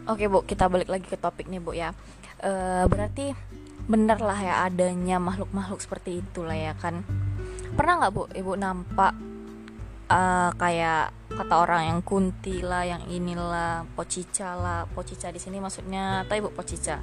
[0.04, 1.96] Oke bu, kita balik lagi ke topik nih bu ya.
[2.44, 3.32] Eh, berarti
[3.84, 7.04] bener lah ya adanya makhluk-makhluk seperti itulah ya kan.
[7.76, 9.12] Pernah nggak bu, ibu nampak
[10.08, 16.24] eh, kayak kata orang yang kunti lah, yang inilah, pocica lah, pocica di sini maksudnya,
[16.24, 17.02] tahu ibu pocica?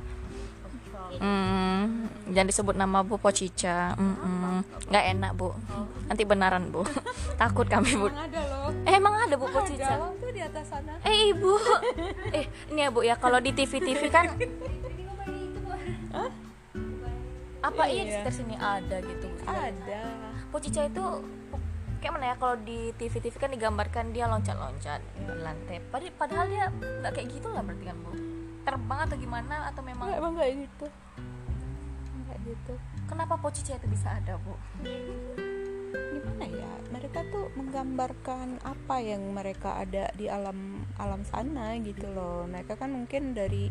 [1.12, 4.64] Hmm, jangan disebut nama bu pocica, Mm-mm.
[4.88, 5.52] nggak enak bu.
[6.08, 6.88] Nanti benaran bu,
[7.42, 8.08] takut kami bu.
[8.08, 10.00] ada loh Eh, emang ada bu pocica?
[10.16, 11.52] tuh di atas sana Eh ibu,
[12.32, 14.32] eh ini ya bu ya kalau di TV TV kan
[17.62, 18.14] apa iya, di Iya.
[18.22, 19.28] sekitar sini ada gitu.
[19.46, 20.04] Ada
[20.50, 21.06] Pocica itu
[22.02, 25.78] kayak mana ya kalau di TV TV kan digambarkan dia loncat-loncat di lantai.
[25.88, 28.12] Padahal, padahal dia nggak kayak gitu lah berarti kan bu.
[28.62, 30.88] Terbang atau gimana atau memang Enggak, emang nggak gitu
[32.22, 32.74] nggak gitu
[33.10, 34.56] kenapa pocica itu bisa ada bu?
[35.92, 42.48] gimana ya mereka tuh menggambarkan apa yang mereka ada di alam alam sana gitu loh
[42.48, 43.68] mereka kan mungkin dari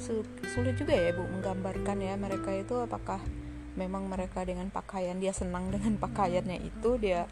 [0.00, 3.20] sulit juga ya bu menggambarkan ya mereka itu apakah
[3.76, 7.28] memang mereka dengan pakaian dia senang dengan pakaiannya itu dia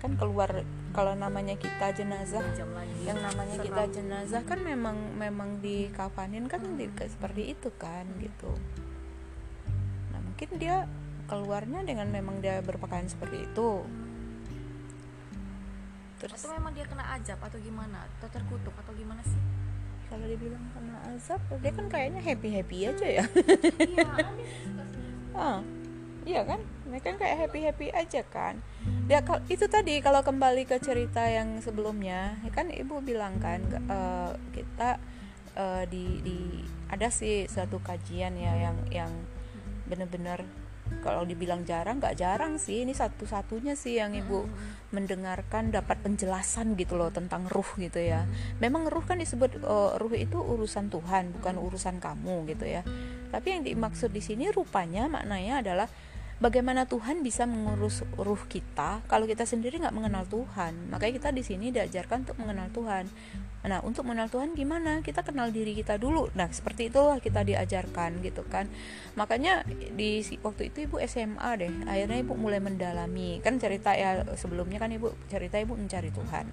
[0.00, 0.64] kan keluar
[0.96, 2.40] kalau namanya kita jenazah
[3.04, 6.64] yang namanya kita jenazah kan memang memang dikafanin kan
[6.96, 8.48] kayak seperti itu kan gitu
[10.08, 10.88] nah mungkin dia
[11.28, 13.84] keluarnya dengan memang dia berpakaian seperti itu
[16.16, 18.04] terus Atau memang dia kena ajab atau gimana?
[18.04, 19.40] Atau terkutuk atau gimana sih?
[20.10, 23.24] Kalau dibilang kena azab dia kan kayaknya happy happy aja ya.
[23.78, 24.10] Iya,
[25.38, 25.58] ah
[26.26, 26.60] iya kan?
[26.90, 28.58] Mereka kan kayak happy happy aja kan.
[29.22, 34.30] Kal- itu tadi kalau kembali ke cerita yang sebelumnya ya kan ibu bilang kan eh,
[34.54, 34.98] kita
[35.54, 36.38] eh, di di
[36.90, 39.12] ada sih satu kajian ya yang yang
[39.86, 40.42] benar-benar
[41.00, 42.82] kalau dibilang jarang nggak jarang sih.
[42.82, 44.44] Ini satu-satunya sih yang ibu
[44.90, 48.26] mendengarkan dapat penjelasan gitu loh tentang ruh gitu ya.
[48.58, 52.82] Memang ruh kan disebut eh, ruh itu urusan Tuhan bukan urusan kamu gitu ya.
[53.30, 55.88] Tapi yang dimaksud di sini rupanya maknanya adalah
[56.40, 60.88] bagaimana Tuhan bisa mengurus ruh kita kalau kita sendiri nggak mengenal Tuhan?
[60.88, 63.04] Makanya kita di sini diajarkan untuk mengenal Tuhan.
[63.60, 65.04] Nah untuk mengenal Tuhan gimana?
[65.04, 66.32] Kita kenal diri kita dulu.
[66.32, 68.72] Nah seperti itulah kita diajarkan gitu kan.
[69.20, 73.44] Makanya di waktu itu ibu SMA deh akhirnya ibu mulai mendalami.
[73.44, 76.48] Kan cerita ya sebelumnya kan ibu cerita ibu mencari Tuhan.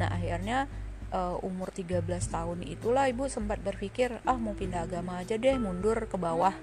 [0.00, 0.64] Nah akhirnya
[1.12, 6.08] eh, umur 13 tahun itulah ibu sempat berpikir ah mau pindah agama aja deh mundur
[6.08, 6.56] ke bawah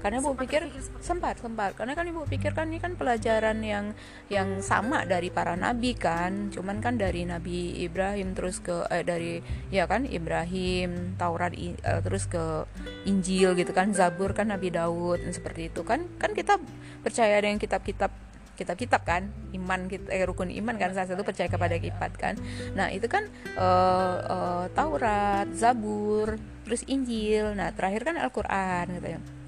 [0.00, 0.70] karena ibu pikir
[1.02, 1.76] sempat sempat.
[1.76, 3.92] Karena kan ibu pikir kan ini kan pelajaran yang
[4.32, 6.48] yang sama dari para nabi kan.
[6.54, 12.24] Cuman kan dari nabi Ibrahim terus ke eh, dari ya kan Ibrahim Taurat eh, terus
[12.30, 12.64] ke
[13.04, 13.92] Injil gitu kan.
[13.92, 16.08] Zabur kan Nabi Daud dan seperti itu kan.
[16.16, 16.56] Kan kita
[17.02, 18.10] percaya dengan kitab-kitab
[18.56, 19.28] kitab-kitab kan.
[19.52, 20.94] Iman kita eh, rukun iman kan.
[20.96, 22.38] Salah satu percaya kepada kitab kan.
[22.78, 23.26] Nah itu kan
[23.58, 27.58] uh, uh, Taurat Zabur terus Injil.
[27.58, 29.41] Nah terakhir kan Al-Quran gitu ya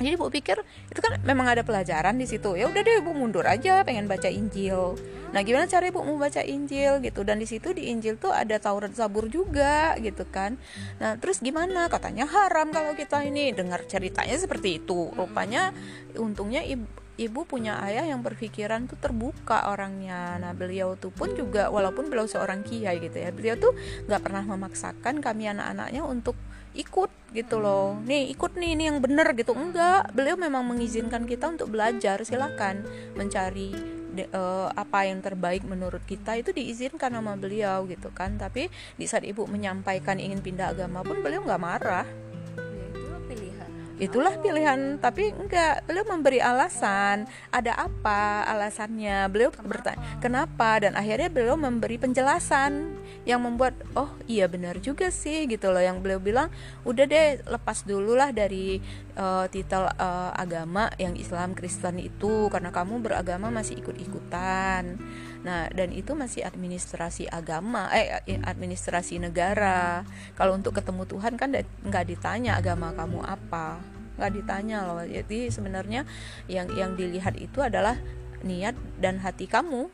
[0.00, 0.58] jadi ibu pikir
[0.90, 2.58] itu kan memang ada pelajaran di situ.
[2.58, 4.98] Ya udah deh ibu mundur aja pengen baca Injil.
[5.30, 7.20] Nah gimana cara ibu mau baca Injil gitu?
[7.22, 10.58] Dan di situ di Injil tuh ada Taurat Zabur juga gitu kan.
[10.98, 11.86] Nah terus gimana?
[11.86, 13.54] Katanya haram kalau kita ini.
[13.54, 15.12] Dengar ceritanya seperti itu.
[15.14, 15.70] Rupanya
[16.18, 16.84] untungnya ibu
[17.20, 20.40] ibu punya ayah yang berpikiran tuh terbuka orangnya.
[20.40, 23.72] Nah beliau tuh pun juga walaupun beliau seorang kiai gitu ya beliau tuh
[24.08, 26.34] nggak pernah memaksakan kami anak-anaknya untuk
[26.72, 28.00] ikut gitu loh.
[28.04, 29.52] Nih ikut nih ini yang bener gitu.
[29.52, 32.20] Enggak beliau memang mengizinkan kita untuk belajar.
[32.24, 32.84] Silakan
[33.16, 33.72] mencari
[34.12, 36.36] de, uh, apa yang terbaik menurut kita.
[36.36, 38.36] Itu diizinkan sama beliau gitu kan.
[38.40, 42.06] Tapi di saat ibu menyampaikan ingin pindah agama pun beliau nggak marah
[44.00, 45.84] itulah pilihan tapi enggak.
[45.84, 49.28] Beliau memberi alasan ada apa alasannya?
[49.28, 50.80] Beliau bertanya kenapa?
[50.80, 55.82] Dan akhirnya beliau memberi penjelasan yang membuat oh iya benar juga sih gitu loh.
[55.82, 56.48] Yang beliau bilang
[56.86, 58.80] udah deh lepas dulu lah dari
[59.16, 64.96] uh, titel uh, agama yang Islam Kristen itu karena kamu beragama masih ikut-ikutan
[65.42, 70.06] Nah, dan itu masih administrasi agama, eh administrasi negara.
[70.38, 71.50] Kalau untuk ketemu Tuhan kan
[71.82, 73.82] nggak ditanya agama kamu apa,
[74.22, 75.02] nggak ditanya loh.
[75.02, 76.06] Jadi sebenarnya
[76.46, 77.98] yang yang dilihat itu adalah
[78.46, 79.90] niat dan hati kamu.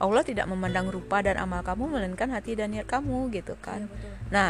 [0.00, 3.84] Allah tidak memandang rupa dan amal kamu melainkan hati dan niat kamu gitu kan.
[3.84, 4.48] Ya, Nah,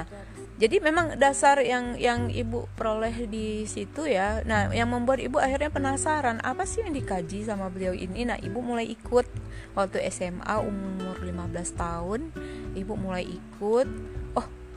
[0.61, 4.45] jadi memang dasar yang yang ibu peroleh di situ ya.
[4.45, 8.29] Nah yang membuat ibu akhirnya penasaran apa sih yang dikaji sama beliau ini?
[8.29, 9.25] Nah ibu mulai ikut.
[9.73, 12.29] Waktu SMA umur 15 tahun
[12.77, 13.89] ibu mulai ikut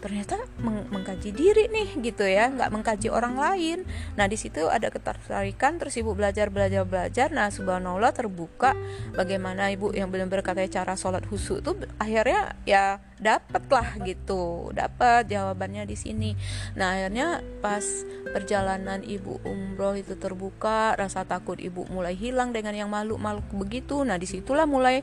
[0.04, 2.52] ternyata meng mengkaji diri nih gitu ya.
[2.52, 3.88] Nggak mengkaji orang lain.
[4.20, 7.32] Nah di situ ada ketertarikan terus ibu belajar belajar belajar.
[7.32, 8.76] Nah subhanallah terbuka
[9.16, 14.76] bagaimana ibu yang belum berkata cara sholat husu tuh akhirnya ya dapet lah gitu.
[14.76, 16.36] Dapat jawabannya di sini.
[16.76, 17.88] Nah akhirnya pas
[18.36, 24.04] perjalanan ibu umroh itu terbuka rasa takut ibu mulai hilang dengan yang malu-malu begitu.
[24.04, 25.00] Nah di situlah mulai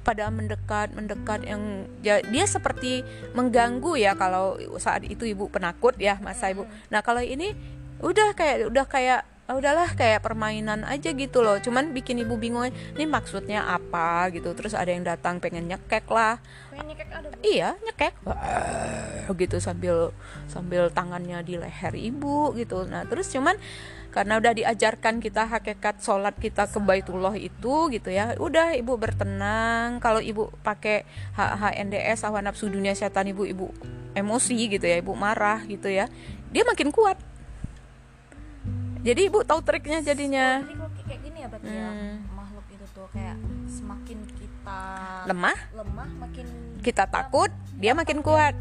[0.00, 3.04] pada mendekat mendekat yang ya, dia seperti
[3.36, 6.64] mengganggu ya kalau saat itu ibu penakut ya masa ibu.
[6.88, 7.52] Nah kalau ini
[8.00, 11.58] udah kayak udah kayak oh, udahlah kayak permainan aja gitu loh.
[11.58, 14.30] Cuman bikin ibu bingung ini maksudnya apa?
[14.30, 14.54] gitu.
[14.54, 16.38] Terus ada yang datang pengen nyekek lah.
[16.70, 18.14] Nyekek ada, iya nyekek.
[19.34, 20.14] Gitu sambil
[20.46, 22.86] sambil tangannya di leher ibu gitu.
[22.86, 23.58] Nah terus cuman
[24.10, 28.34] karena udah diajarkan kita hakikat sholat kita ke baitullah itu gitu ya.
[28.36, 30.02] Udah ibu bertenang.
[30.02, 31.06] Kalau ibu pakai
[31.38, 33.70] HNDS hawa nafsu dunia setan ibu ibu
[34.18, 36.10] emosi gitu ya ibu marah gitu ya
[36.50, 37.16] dia makin kuat.
[39.00, 40.60] Jadi ibu tahu triknya jadinya.
[40.60, 41.96] Oh, kayak gini ya berarti ya, hmm.
[41.96, 43.36] ya makhluk itu tuh kayak
[43.70, 44.80] semakin kita
[45.26, 45.58] lemah.
[45.72, 46.46] lemah makin
[46.84, 48.54] kita takut dia makin kuat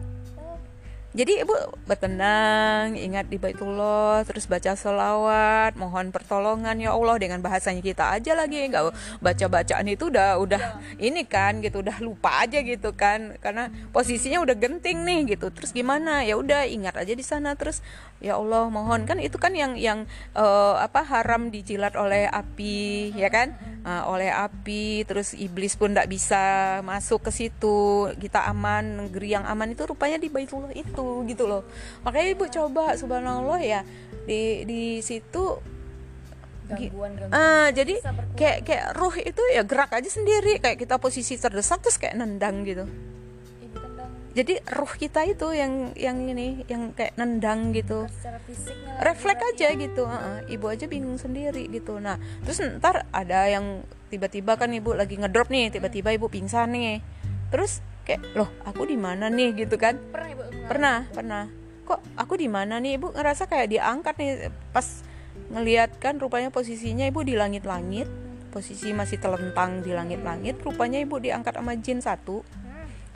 [1.10, 1.58] jadi ibu
[1.90, 8.38] bertenang ingat di Baitullah terus baca selawat mohon pertolongan ya Allah dengan bahasanya kita aja
[8.38, 10.78] lagi nggak baca bacaan itu udah udah ya.
[11.02, 15.74] ini kan gitu udah lupa aja gitu kan karena posisinya udah genting nih gitu terus
[15.74, 17.82] gimana ya udah ingat aja di sana terus
[18.20, 19.04] ya Allah mohon.
[19.08, 20.06] Kan itu kan yang yang
[20.36, 23.56] uh, apa haram dijilat oleh api ya kan?
[23.84, 28.12] Uh, oleh api terus iblis pun tidak bisa masuk ke situ.
[28.20, 31.64] Kita aman negeri yang aman itu rupanya di Baitullah itu gitu loh.
[32.04, 33.82] Makanya ibu coba subhanallah ya.
[34.28, 35.60] Di di situ
[36.70, 37.34] gangguan, gangguan.
[37.34, 38.04] Uh, jadi
[38.38, 40.60] kayak kayak ruh itu ya gerak aja sendiri.
[40.62, 42.86] Kayak kita posisi terdesak terus kayak nendang gitu
[44.30, 48.06] jadi ruh kita itu yang yang ini yang kayak nendang gitu.
[49.02, 49.78] Refleks aja ya.
[49.78, 50.38] gitu uh -uh.
[50.46, 51.98] ibu aja bingung sendiri gitu.
[51.98, 53.82] Nah terus ntar ada yang
[54.14, 57.02] tiba-tiba kan ibu lagi ngedrop nih tiba-tiba ibu pingsan nih.
[57.50, 59.66] Terus kayak loh aku di mana nih?
[59.66, 59.98] gitu kan.
[60.14, 61.44] Pernah ibu pernah pernah.
[61.90, 63.02] Kok aku di mana nih?
[63.02, 64.32] Ibu ngerasa kayak diangkat nih
[64.70, 64.86] pas
[65.50, 68.06] ngeliat kan rupanya posisinya ibu di langit-langit
[68.50, 72.42] posisi masih telentang di langit-langit rupanya ibu diangkat sama jin satu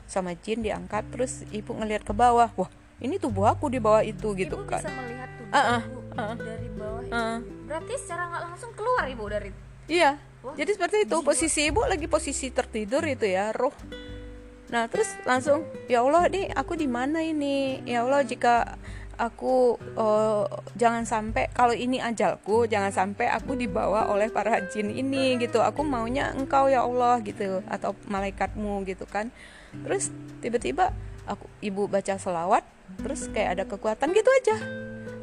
[0.06, 2.70] sama jin diangkat terus ibu ngelihat ke bawah wah
[3.02, 4.80] ini tubuh aku di bawah itu gitu ibu kan.
[4.80, 5.82] bisa melihat tubuh uh, uh,
[6.14, 7.38] uh, dari bawah uh.
[7.40, 7.50] itu.
[7.66, 9.50] berarti secara nggak langsung keluar ibu dari
[9.90, 11.16] iya wah, jadi seperti itu.
[11.18, 11.26] jiwa.
[11.26, 13.74] posisi ibu lagi posisi tertidur itu ya roh
[14.72, 17.84] nah terus langsung ya Allah nih aku di mana ini?
[17.84, 18.80] Ya Allah jika
[19.14, 25.38] aku uh, jangan sampai kalau ini ajalku jangan sampai aku dibawa oleh para jin ini
[25.38, 25.62] gitu.
[25.62, 29.30] Aku maunya engkau ya Allah gitu atau malaikatmu gitu kan
[29.82, 32.62] terus tiba-tiba aku ibu baca selawat
[33.00, 34.56] terus kayak ada kekuatan gitu aja.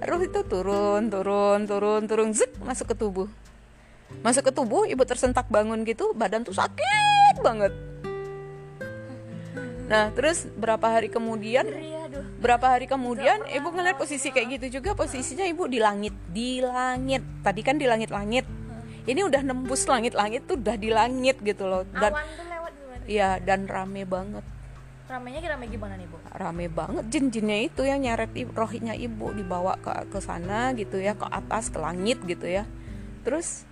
[0.01, 3.29] Ruh itu turun turun turun turun zek masuk ke tubuh.
[4.25, 7.71] Masuk ke tubuh ibu tersentak bangun gitu badan tuh sakit banget.
[9.87, 11.67] Nah terus berapa hari kemudian
[12.41, 17.21] berapa hari kemudian ibu ngeliat posisi kayak gitu juga posisinya ibu di langit di langit.
[17.45, 18.49] Tadi kan di langit-langit.
[19.01, 21.85] Ini udah nembus langit-langit tuh udah di langit gitu loh.
[21.93, 22.13] Dan
[23.07, 24.45] Iya dan rame banget.
[25.11, 26.17] Ramenya rame gimana nih, Bu?
[26.31, 27.03] rame banget.
[27.11, 31.67] Jin-jinnya itu yang nyeret ibu, rohnya ibu dibawa ke ke sana gitu ya ke atas
[31.67, 32.63] ke langit gitu ya.
[33.27, 33.67] Terus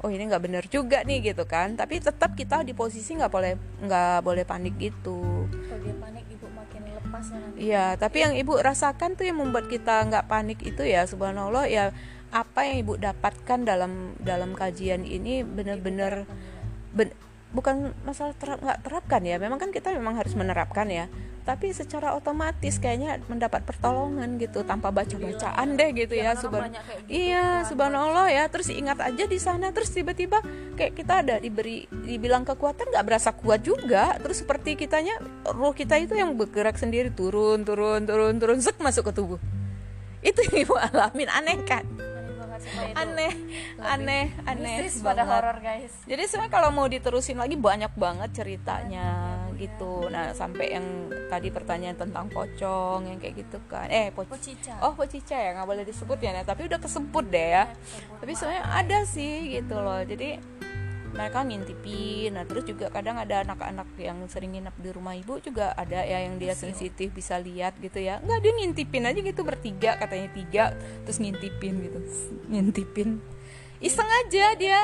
[0.00, 1.76] oh ini nggak bener juga nih gitu kan.
[1.76, 3.52] Tapi tetap kita di posisi nggak boleh
[3.84, 5.44] nggak boleh panik gitu.
[5.50, 7.56] Kalau dia panik, Ibu makin lepas ya nanti.
[7.60, 11.92] Iya, tapi yang ibu rasakan tuh yang membuat kita nggak panik itu ya, subhanallah ya
[12.28, 16.28] apa yang ibu dapatkan dalam dalam kajian ini benar-benar
[16.92, 17.16] ben-
[17.48, 21.08] bukan masalah terap nggak terapkan ya, memang kan kita memang harus menerapkan ya,
[21.48, 26.70] tapi secara otomatis kayaknya mendapat pertolongan gitu tanpa baca bacaan deh gitu ya, orang subhan
[26.76, 30.44] gitu iya subhanallah ya, terus ingat aja di sana terus tiba-tiba
[30.76, 35.16] kayak kita ada diberi dibilang kekuatan nggak berasa kuat juga, terus seperti kitanya
[35.48, 39.40] roh kita itu yang bergerak sendiri turun turun turun turun sek masuk ke tubuh.
[40.18, 41.86] Itu yang ibu alamin aneh kan
[42.94, 43.32] Aneh
[43.82, 45.92] aneh aneh aneh pada horor, guys.
[46.08, 50.06] jadi sebenarnya kalau mau diterusin lagi banyak banget ceritanya gitu.
[50.08, 53.90] Nah sampai yang tadi pertanyaan tentang pocong yang kayak gitu kan.
[53.90, 54.78] Eh poc Pocica.
[54.86, 57.64] oh pocica ya nggak boleh disebut ya nah, tapi udah kesebut deh ya.
[58.22, 60.00] Tapi sebenarnya ada sih gitu loh.
[60.06, 60.57] Jadi
[61.12, 62.36] mereka ngintipin.
[62.36, 66.24] Nah terus juga kadang ada anak-anak yang sering nginep di rumah ibu juga ada ya
[66.28, 68.20] yang dia sensitif bisa lihat gitu ya.
[68.22, 70.64] Nggak dia ngintipin aja gitu bertiga katanya tiga
[71.04, 71.98] terus ngintipin gitu.
[72.48, 73.08] Ngintipin.
[73.78, 74.80] Iseng aja dia.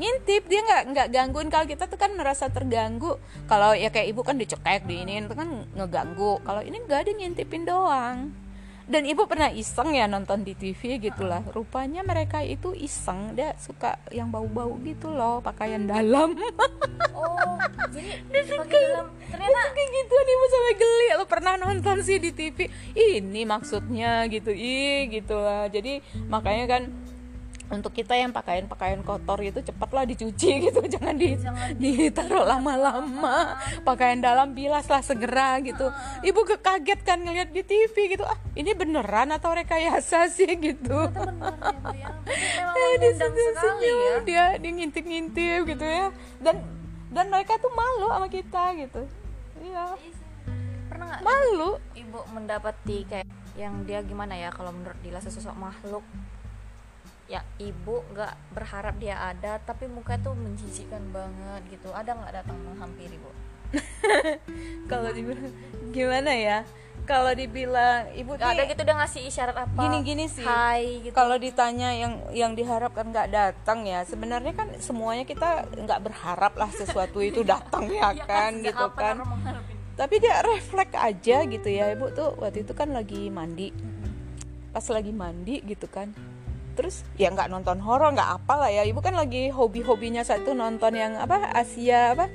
[0.00, 1.48] Ngintip dia nggak nggak gangguin.
[1.52, 3.20] Kalau kita tuh kan merasa terganggu.
[3.46, 6.40] Kalau ya kayak ibu kan dicekek di ini itu kan ngeganggu.
[6.40, 8.49] Kalau ini nggak ada ngintipin doang
[8.90, 11.46] dan ibu pernah iseng ya nonton di TV gitulah.
[11.54, 16.34] Rupanya mereka itu iseng dia suka yang bau-bau gitu loh pakaian dalam.
[17.14, 17.54] Oh,
[17.94, 18.10] jadi
[18.60, 19.06] pakai dalam.
[19.30, 21.08] Ternyata kayak gitu nih ibu sampai geli.
[21.14, 22.66] Lo pernah nonton sih di TV
[22.98, 26.82] ini maksudnya gitu ih gitu lah jadi makanya kan
[27.70, 30.80] untuk kita yang pakaian-pakaian kotor itu cepatlah dicuci gitu.
[30.82, 31.38] Jangan di
[31.78, 33.56] ditaruh lama-lama.
[33.86, 35.88] Pakaian dalam bilas lah segera gitu.
[36.26, 38.26] Ibu kekaget kan ngeliat di TV gitu.
[38.26, 40.98] Ah ini beneran atau rekayasa sih gitu?
[41.94, 42.70] Ya, ya.
[42.74, 44.26] Eh, dia mengundang senyum ya.
[44.26, 46.10] dia dia ngintip-ngintip gitu ya.
[46.42, 46.66] Dan
[47.10, 49.06] dan mereka tuh malu sama kita gitu.
[49.62, 49.94] Iya.
[50.90, 51.78] Pernah nggak malu.
[51.94, 53.26] Ibu mendapati kayak
[53.58, 56.06] yang dia gimana ya kalau menurut Dila sesosok makhluk
[57.30, 61.94] ya ibu nggak berharap dia ada tapi muka tuh menjijikkan banget gitu.
[61.94, 63.30] Ada nggak datang menghampiri bu?
[64.90, 65.54] Kalau dibilang
[65.94, 66.58] gimana ya?
[67.06, 69.78] Kalau dibilang ibu nggak ada gitu dia ngasih isyarat apa?
[69.78, 70.42] Gini-gini sih.
[70.42, 71.14] Hai gitu.
[71.14, 76.70] Kalau ditanya yang yang diharapkan nggak datang ya sebenarnya kan semuanya kita nggak berharap lah
[76.74, 79.16] sesuatu itu datang ya kan sejak gitu kan.
[79.94, 83.70] tapi dia refleks aja gitu ya ibu tuh waktu itu kan lagi mandi.
[84.74, 86.10] Pas lagi mandi gitu kan
[86.80, 88.88] terus ya nggak nonton horor nggak apa lah ya.
[88.88, 92.32] Ibu kan lagi hobi-hobinya satu nonton yang apa Asia apa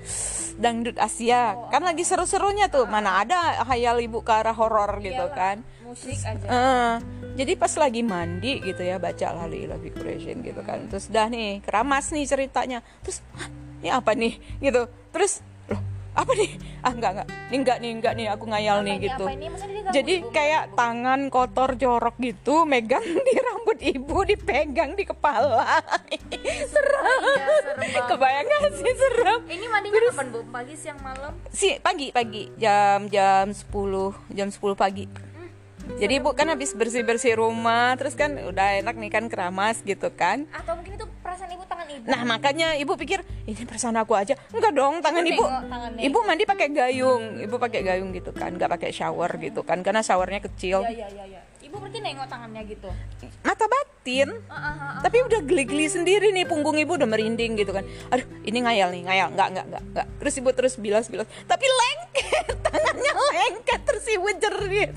[0.62, 1.58] dangdut Asia.
[1.74, 2.86] Kan lagi seru-serunya tuh.
[2.86, 5.66] Mana ada hayal ibu ke arah horor gitu kan.
[5.86, 6.46] musik aja.
[6.46, 6.94] Eh,
[7.38, 10.86] jadi pas lagi mandi gitu ya baca lali ilahi Quraisyin gitu kan.
[10.90, 12.80] Terus dah nih keramas nih ceritanya.
[13.02, 13.50] Terus "Hah,
[13.82, 14.34] ini apa nih?
[14.62, 14.86] gitu.
[15.14, 15.42] Terus
[16.16, 16.52] apa nih?
[16.80, 19.26] Ah enggak enggak ini enggak nih enggak nih aku ngayal nih Ini gitu.
[19.28, 19.48] ini?
[19.92, 20.32] Jadi ibu?
[20.32, 25.84] kayak tangan kotor jorok gitu megang di rambut ibu dipegang di kepala.
[26.72, 27.04] Serem.
[27.20, 28.08] serem banget.
[28.08, 29.40] kebayang gak sih serem?
[29.46, 30.40] Ini mandinya kapan bu?
[30.50, 31.34] Pagi siang malam?
[31.52, 32.48] Si pagi pagi.
[32.56, 35.06] Jam jam 10 jam 10 pagi
[35.96, 40.12] jadi ibu kan habis bersih bersih rumah terus kan udah enak nih kan keramas gitu
[40.12, 40.44] kan.
[40.52, 42.04] Atau mungkin itu perasaan ibu tangan ibu?
[42.10, 44.36] Nah makanya ibu pikir ini perasaan aku aja.
[44.52, 46.02] Enggak dong tangan Ibu tangannya.
[46.04, 47.24] ibu mandi pakai gayung.
[47.40, 50.84] Ibu pakai gayung gitu kan nggak pakai shower gitu kan karena showernya kecil.
[50.84, 51.42] Ya ya ya ya
[51.76, 52.88] ibu berarti nengok tangannya gitu.
[53.44, 54.32] Mata batin.
[54.48, 55.02] Ah, ah, ah, ah.
[55.04, 57.84] tapi udah geli-geli sendiri nih punggung ibu udah merinding gitu kan.
[58.16, 59.28] Aduh ini ngayal nih ngayal.
[59.36, 60.08] Nggak nggak nggak nggak.
[60.24, 61.28] Terus ibu terus bilas bilas.
[61.44, 64.92] Tapi lengket tangannya lengket terus ibu jerit.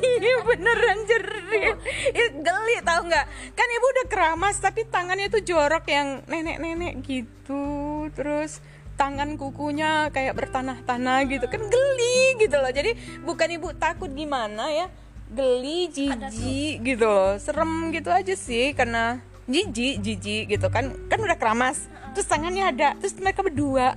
[0.00, 1.76] Iya beneran jerit.
[2.16, 3.26] Ih, geli tau nggak?
[3.52, 8.08] Kan ibu udah keramas tapi tangannya tuh jorok yang nenek-nenek gitu.
[8.16, 8.64] Terus
[8.96, 11.44] tangan kukunya kayak bertanah-tanah gitu.
[11.44, 12.72] Kan geli gitu loh.
[12.72, 14.88] Jadi bukan ibu takut gimana ya
[15.30, 17.06] geli jijik gitu.
[17.06, 20.92] Loh serem gitu aja sih karena jijik jijik gitu kan.
[21.06, 21.86] Kan udah keramas.
[22.12, 22.88] Terus tangannya ada.
[22.98, 23.94] Terus mereka berdua.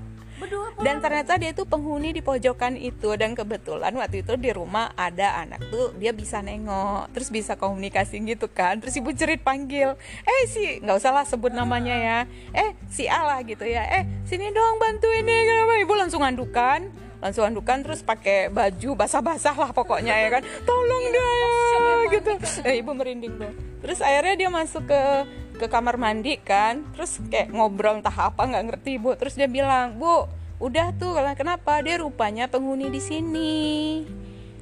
[0.84, 3.16] Dan ternyata dia tuh penghuni di pojokan itu.
[3.16, 7.16] Dan kebetulan waktu itu di rumah ada anak tuh dia bisa nengok.
[7.16, 8.84] Terus bisa komunikasi gitu kan.
[8.84, 9.96] Terus ibu cerit panggil
[10.28, 12.20] eh si nggak usah lah sebut namanya ya.
[12.52, 13.88] Eh si Allah gitu ya.
[13.88, 16.92] Eh sini dong bantuin nih kenapa ibu langsung andukan
[17.24, 20.44] langsung andukan terus pakai baju basah-basah lah pokoknya ya kan.
[20.68, 21.32] Tolong dia
[22.20, 22.32] gitu.
[22.68, 23.54] Eh, ibu merinding tuh
[23.84, 25.02] terus akhirnya dia masuk ke
[25.60, 26.84] ke kamar mandi kan.
[26.96, 29.16] Terus kayak ngobrol entah apa nggak ngerti bu.
[29.20, 30.28] Terus dia bilang bu
[30.64, 31.84] udah tuh kenapa?
[31.84, 33.54] Dia rupanya penghuni di sini.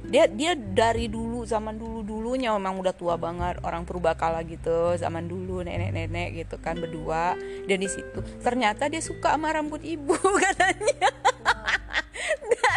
[0.02, 5.30] Dia dia dari dulu zaman dulu dulunya memang udah tua banget orang purbakala gitu zaman
[5.30, 7.38] dulu nenek nenek gitu kan berdua.
[7.70, 11.08] Dan di situ ternyata dia suka sama rambut ibu katanya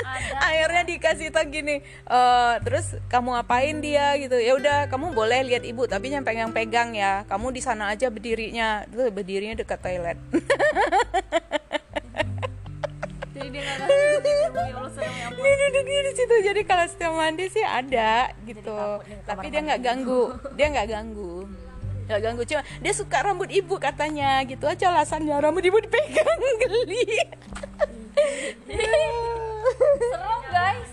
[0.06, 2.20] dan akhirnya dikasih tau gini e,
[2.64, 4.16] terus kamu apain dia?
[4.20, 4.36] Gitu.
[4.40, 7.24] Ya udah kamu boleh lihat ibu tapi yang pegang-pegang ya.
[7.28, 8.84] Kamu di sana aja berdirinya.
[8.90, 10.18] Tuh berdirinya dekat toilet.
[13.36, 16.36] Jadi dia nggak ya dia duduknya di situ.
[16.40, 18.76] Jadi kalau setiap mandi sih ada gitu.
[19.28, 20.24] Tapi dia nggak ganggu.
[20.56, 21.44] Dia nggak ganggu.
[22.08, 22.42] Nggak ganggu.
[22.48, 24.40] Cuma dia suka rambut ibu katanya.
[24.48, 25.36] Gitu aja alasannya.
[25.36, 27.06] Rambut ibu dipegang geli
[30.12, 30.92] serem guys.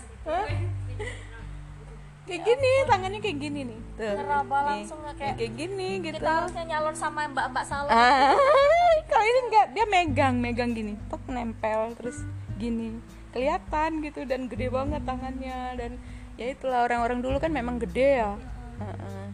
[2.23, 3.79] Kayak gini tangannya kayak gini nih.
[3.93, 4.15] Tuh.
[4.15, 4.65] Ngeraba nih.
[4.71, 6.15] langsung nggak kayak- kayak gini gitu.
[6.17, 7.91] kita harusnya nyalon sama mbak-mbak salon.
[7.91, 8.31] Ah
[9.11, 10.93] kalau ini enggak dia megang megang gini.
[11.11, 12.17] Tok nempel terus
[12.55, 12.97] gini.
[13.35, 15.59] Kelihatan gitu dan gede banget tangannya.
[15.75, 15.91] Dan
[16.39, 18.31] ya itulah orang-orang dulu kan memang gede ya.
[18.79, 19.27] Heeh.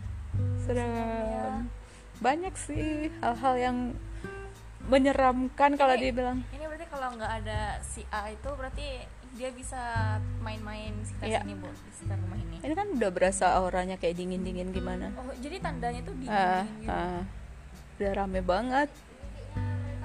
[0.66, 1.70] serem.
[2.20, 3.78] Banyak sih hal-hal yang
[4.90, 8.88] menyeramkan kalau dibilang ini berarti kalau nggak ada si A itu berarti
[9.30, 9.78] dia bisa
[10.42, 11.40] main-main di sekitar Iya.
[11.46, 15.30] sini bu di sekitar rumah ini ini kan udah berasa auranya kayak dingin-dingin gimana oh
[15.38, 17.22] jadi tandanya tuh dingin dingin gitu ah.
[17.96, 18.90] udah rame banget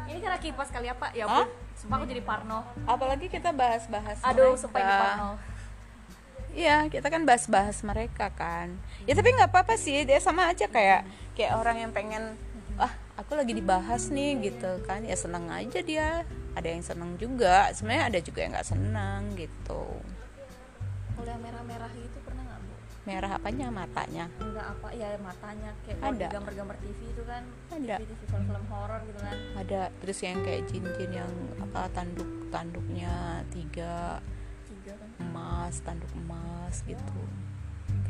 [0.05, 1.49] ini karena kipas kali ya pak ya Hah?
[1.49, 4.61] bu sumpah aku jadi parno apalagi kita bahas-bahas aduh mereka.
[4.61, 5.31] sumpah ini parno
[6.55, 8.79] Iya, kita kan bahas-bahas mereka kan.
[9.11, 11.03] Ya tapi nggak apa-apa sih, dia sama aja kayak
[11.35, 12.39] kayak orang yang pengen,
[12.79, 16.27] ah aku lagi dibahas nih gitu kan, ya senang aja dia.
[16.55, 19.85] Ada yang senang juga, sebenarnya ada juga yang nggak senang gitu.
[21.15, 22.73] kalau yang merah-merah itu pernah nggak bu
[23.05, 24.25] Merah apanya matanya?
[24.43, 26.27] enggak apa ya matanya kayak Ada.
[26.35, 27.95] gambar-gambar TV itu kan Ada.
[28.03, 33.15] TV, TV film-film horor gitu kan Ada terus yang kayak jin-jin yang apa tanduk tanduknya
[33.55, 34.19] tiga
[34.67, 37.21] tiga kan emas, tanduk emas gitu.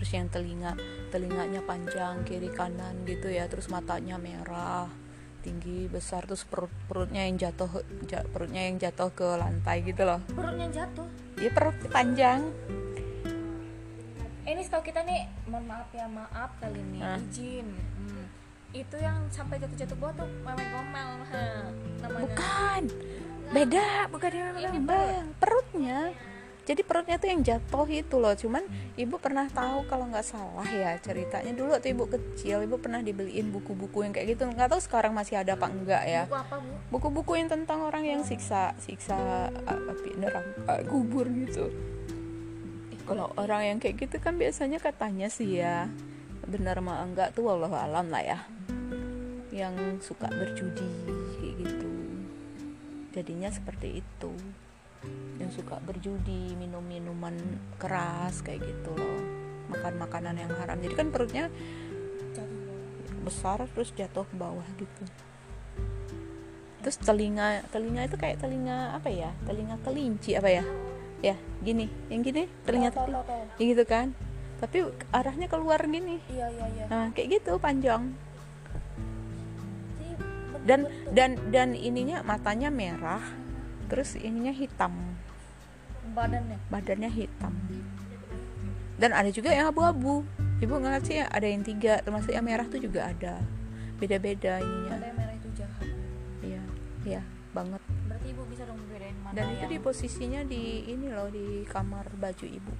[0.04, 0.76] Terus yang telinga
[1.08, 4.84] telinganya panjang kiri kanan gitu ya, terus matanya merah
[5.40, 10.20] tinggi besar terus perut perutnya yang jatuh ja- perutnya yang jatuh ke lantai gitu loh.
[10.28, 11.08] Perutnya jatuh?
[11.40, 12.44] Dia perut panjang.
[14.44, 17.16] Ini setahu kita nih mohon maaf ya maaf kali ini Hah?
[17.24, 17.64] izin.
[17.72, 18.28] Hmm.
[18.76, 21.08] itu yang sampai jatuh-jatuh bawah tuh memek gomel
[22.04, 22.28] namanya.
[22.28, 22.82] Bukan.
[23.56, 24.52] Beda bukan dia
[24.84, 26.12] bang perutnya
[26.64, 28.32] jadi perutnya tuh yang jatuh itu loh.
[28.32, 28.64] Cuman
[28.96, 31.52] ibu pernah tahu kalau nggak salah ya ceritanya.
[31.52, 34.48] Dulu waktu ibu kecil ibu pernah dibeliin buku-buku yang kayak gitu.
[34.48, 36.24] Nggak tahu sekarang masih ada apa enggak ya.
[36.24, 36.72] Buku apa bu?
[36.88, 41.68] Buku-buku yang tentang orang yang siksa siksa uh, api neraka kubur gitu.
[43.04, 45.92] Kalau orang yang kayak gitu kan biasanya katanya sih ya
[46.48, 48.38] benar mah enggak tuh Allah alam lah ya.
[49.52, 50.88] Yang suka berjudi
[51.36, 51.88] kayak gitu.
[53.12, 54.32] Jadinya seperti itu
[55.38, 57.34] yang suka berjudi minum minuman
[57.76, 59.20] keras kayak gitu loh.
[59.72, 60.78] Makan makanan yang haram.
[60.78, 61.50] Jadi kan perutnya
[63.24, 65.02] besar terus jatuh ke bawah gitu.
[66.84, 69.32] Terus telinga telinga itu kayak telinga apa ya?
[69.48, 70.64] Telinga kelinci apa ya?
[71.24, 71.88] Ya gini.
[72.12, 73.08] Yang gini telinga tahu.
[73.56, 74.12] Ya gitu kan?
[74.60, 76.20] Tapi arahnya keluar gini.
[76.28, 76.84] Iya iya iya.
[76.92, 78.12] Nah kayak gitu panjang.
[80.64, 83.20] Dan dan dan ininya matanya merah
[83.94, 84.90] terus ininya hitam.
[86.18, 86.58] Badannya?
[86.66, 87.54] Badannya hitam.
[88.98, 90.26] Dan ada juga yang abu-abu.
[90.58, 93.38] Ibu ngeliat sih ada yang tiga termasuk yang merah tuh juga ada.
[94.02, 94.98] Beda-beda ininya.
[94.98, 95.86] Ada yang merah itu jahat.
[96.42, 96.62] Iya
[97.06, 97.22] iya
[97.54, 97.78] banget.
[98.10, 101.62] Berarti ibu bisa dong bedain mana dan itu yang di posisinya di ini loh di
[101.70, 102.74] kamar baju ibu.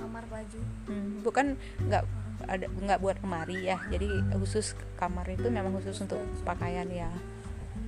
[0.00, 0.60] Kamar baju.
[0.88, 1.60] Hmm, bukan
[1.92, 2.04] nggak
[2.48, 3.76] ada nggak buat lemari ya.
[3.92, 4.08] Jadi
[4.40, 7.12] khusus kamar itu memang khusus untuk pakaian ya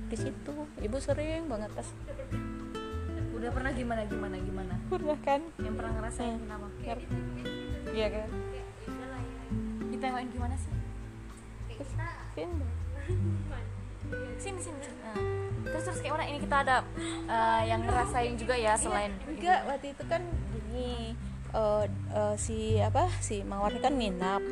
[0.09, 0.55] di situ.
[0.81, 1.89] Ibu sering banget pas
[3.45, 4.73] udah pernah gimana gimana gimana?
[4.89, 5.41] Pernah kan?
[5.61, 6.65] Yang pernah ngerasain kenapa
[7.93, 8.29] iya kan?
[9.93, 10.73] Ditengokin gimana sih?
[12.33, 12.65] Sini.
[14.41, 14.97] sini sini, sini.
[15.05, 15.17] Nah,
[15.69, 16.25] terus terus kayak mana?
[16.25, 16.77] Ini kita ada
[17.29, 19.61] eh, yang ngerasain juga ya selain enggak.
[19.69, 21.13] Waktu itu kan gini
[21.55, 24.43] eh, eh, si apa si mawar kan nginap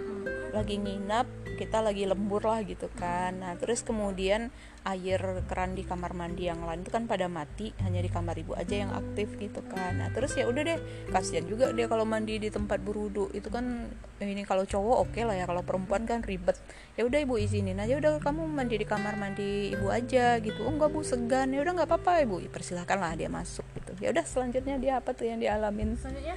[0.53, 3.37] lagi nginap kita lagi lembur lah gitu kan.
[3.39, 4.49] Nah terus kemudian
[4.83, 8.57] air keran di kamar mandi yang lain itu kan pada mati hanya di kamar ibu
[8.57, 10.01] aja yang aktif gitu kan.
[10.01, 10.79] Nah terus ya udah deh
[11.13, 13.29] kasihan juga dia kalau mandi di tempat berwudu.
[13.31, 13.89] Itu kan
[14.19, 16.57] eh, ini kalau cowok oke lah ya kalau perempuan kan ribet.
[16.97, 20.65] Ya udah ibu izinin aja udah kamu mandi di kamar mandi ibu aja gitu.
[20.65, 21.53] Oh enggak bu segan.
[21.53, 22.41] Ya udah nggak apa-apa ibu.
[22.49, 23.93] Persilahkan lah dia masuk gitu.
[24.01, 25.95] Ya udah selanjutnya dia apa tuh yang dialamin?
[25.97, 26.35] Selanjutnya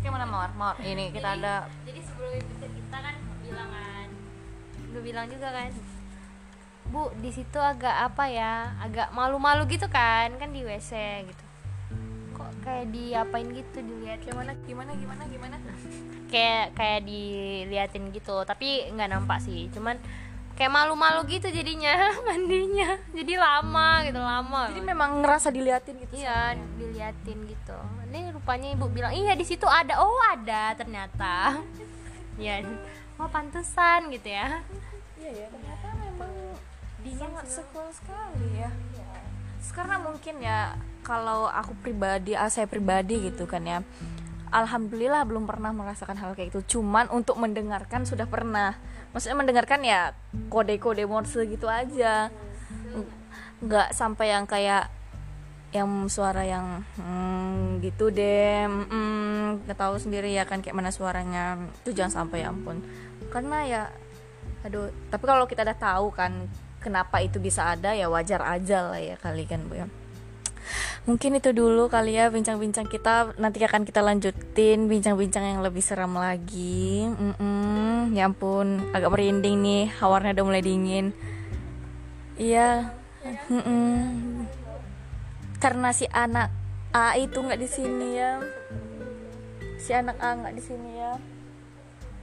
[0.00, 4.08] gimana mawar mawar ini kita ada jadi sebelum itu kita kan bilang kan
[4.88, 5.70] gue bilang juga kan
[6.88, 10.92] bu di situ agak apa ya agak malu-malu gitu kan kan di wc
[11.28, 11.44] gitu.
[12.32, 14.24] Kok kayak diapain gitu dilihat?
[14.24, 15.56] Gimana gimana gimana gimana?
[16.32, 19.68] Kayak kayak diliatin gitu tapi nggak nampak sih.
[19.68, 20.00] Cuman
[20.56, 22.96] kayak malu-malu gitu jadinya mandinya.
[23.12, 24.72] Jadi lama gitu lama.
[24.72, 27.76] Jadi memang ngerasa diliatin gitu iya diliatin gitu
[28.08, 30.00] ini rupanya ibu bilang iya di situ ada.
[30.00, 31.34] Oh ada ternyata.
[32.38, 32.62] Ya
[33.18, 34.62] oh pantesan gitu ya.
[35.18, 36.30] Iya ya ternyata memang
[37.18, 38.70] sangat seksual sekali ya.
[39.74, 43.82] Karena mungkin ya kalau aku pribadi ah, saya pribadi gitu kan ya
[44.52, 46.78] alhamdulillah belum pernah merasakan hal kayak itu.
[46.78, 48.76] Cuman untuk mendengarkan sudah pernah.
[49.12, 50.12] Maksudnya mendengarkan ya
[50.52, 52.32] kode-kode morse gitu aja.
[53.58, 54.92] Nggak sampai yang kayak
[55.68, 61.60] yang suara yang hmm, gitu deh hmm, tahu sendiri ya kan kayak mana suaranya.
[61.84, 62.80] Itu jangan sampai ya ampun.
[63.28, 63.82] Karena ya
[64.64, 66.50] aduh tapi kalau kita udah tahu kan
[66.82, 69.86] kenapa itu bisa ada ya wajar aja lah ya kali kan bu ya.
[71.08, 73.32] Mungkin itu dulu kali ya bincang-bincang kita.
[73.40, 77.08] Nanti akan kita lanjutin bincang-bincang yang lebih seram lagi.
[77.08, 81.16] Mm-mm, ya ampun agak merinding nih hawarnya udah mulai dingin.
[82.36, 82.92] Iya.
[83.48, 84.57] Mm-mm.
[85.58, 86.54] Karena si anak
[86.94, 88.40] A itu nggak di sini ya.
[89.76, 91.12] Si anak A nggak di sini ya.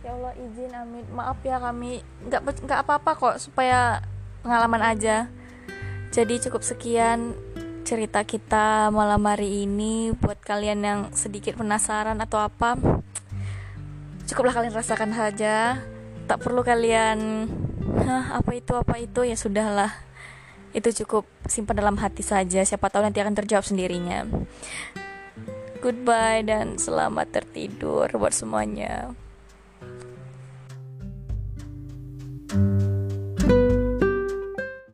[0.01, 1.05] Ya Allah izin amin.
[1.13, 2.01] Maaf ya kami.
[2.25, 4.01] Nggak nggak apa-apa kok supaya
[4.41, 5.29] pengalaman aja.
[6.09, 7.35] Jadi cukup sekian
[7.85, 10.15] cerita kita malam hari ini.
[10.15, 12.79] Buat kalian yang sedikit penasaran atau apa
[14.25, 15.83] cukuplah kalian rasakan saja.
[16.25, 17.45] Tak perlu kalian
[18.05, 19.21] Hah, apa itu apa itu?
[19.25, 20.04] Ya sudahlah
[20.75, 22.59] itu cukup simpan dalam hati saja.
[22.67, 24.27] Siapa tahu nanti akan terjawab sendirinya.
[25.79, 29.15] Goodbye dan selamat tertidur buat semuanya.
[32.45, 32.94] thank you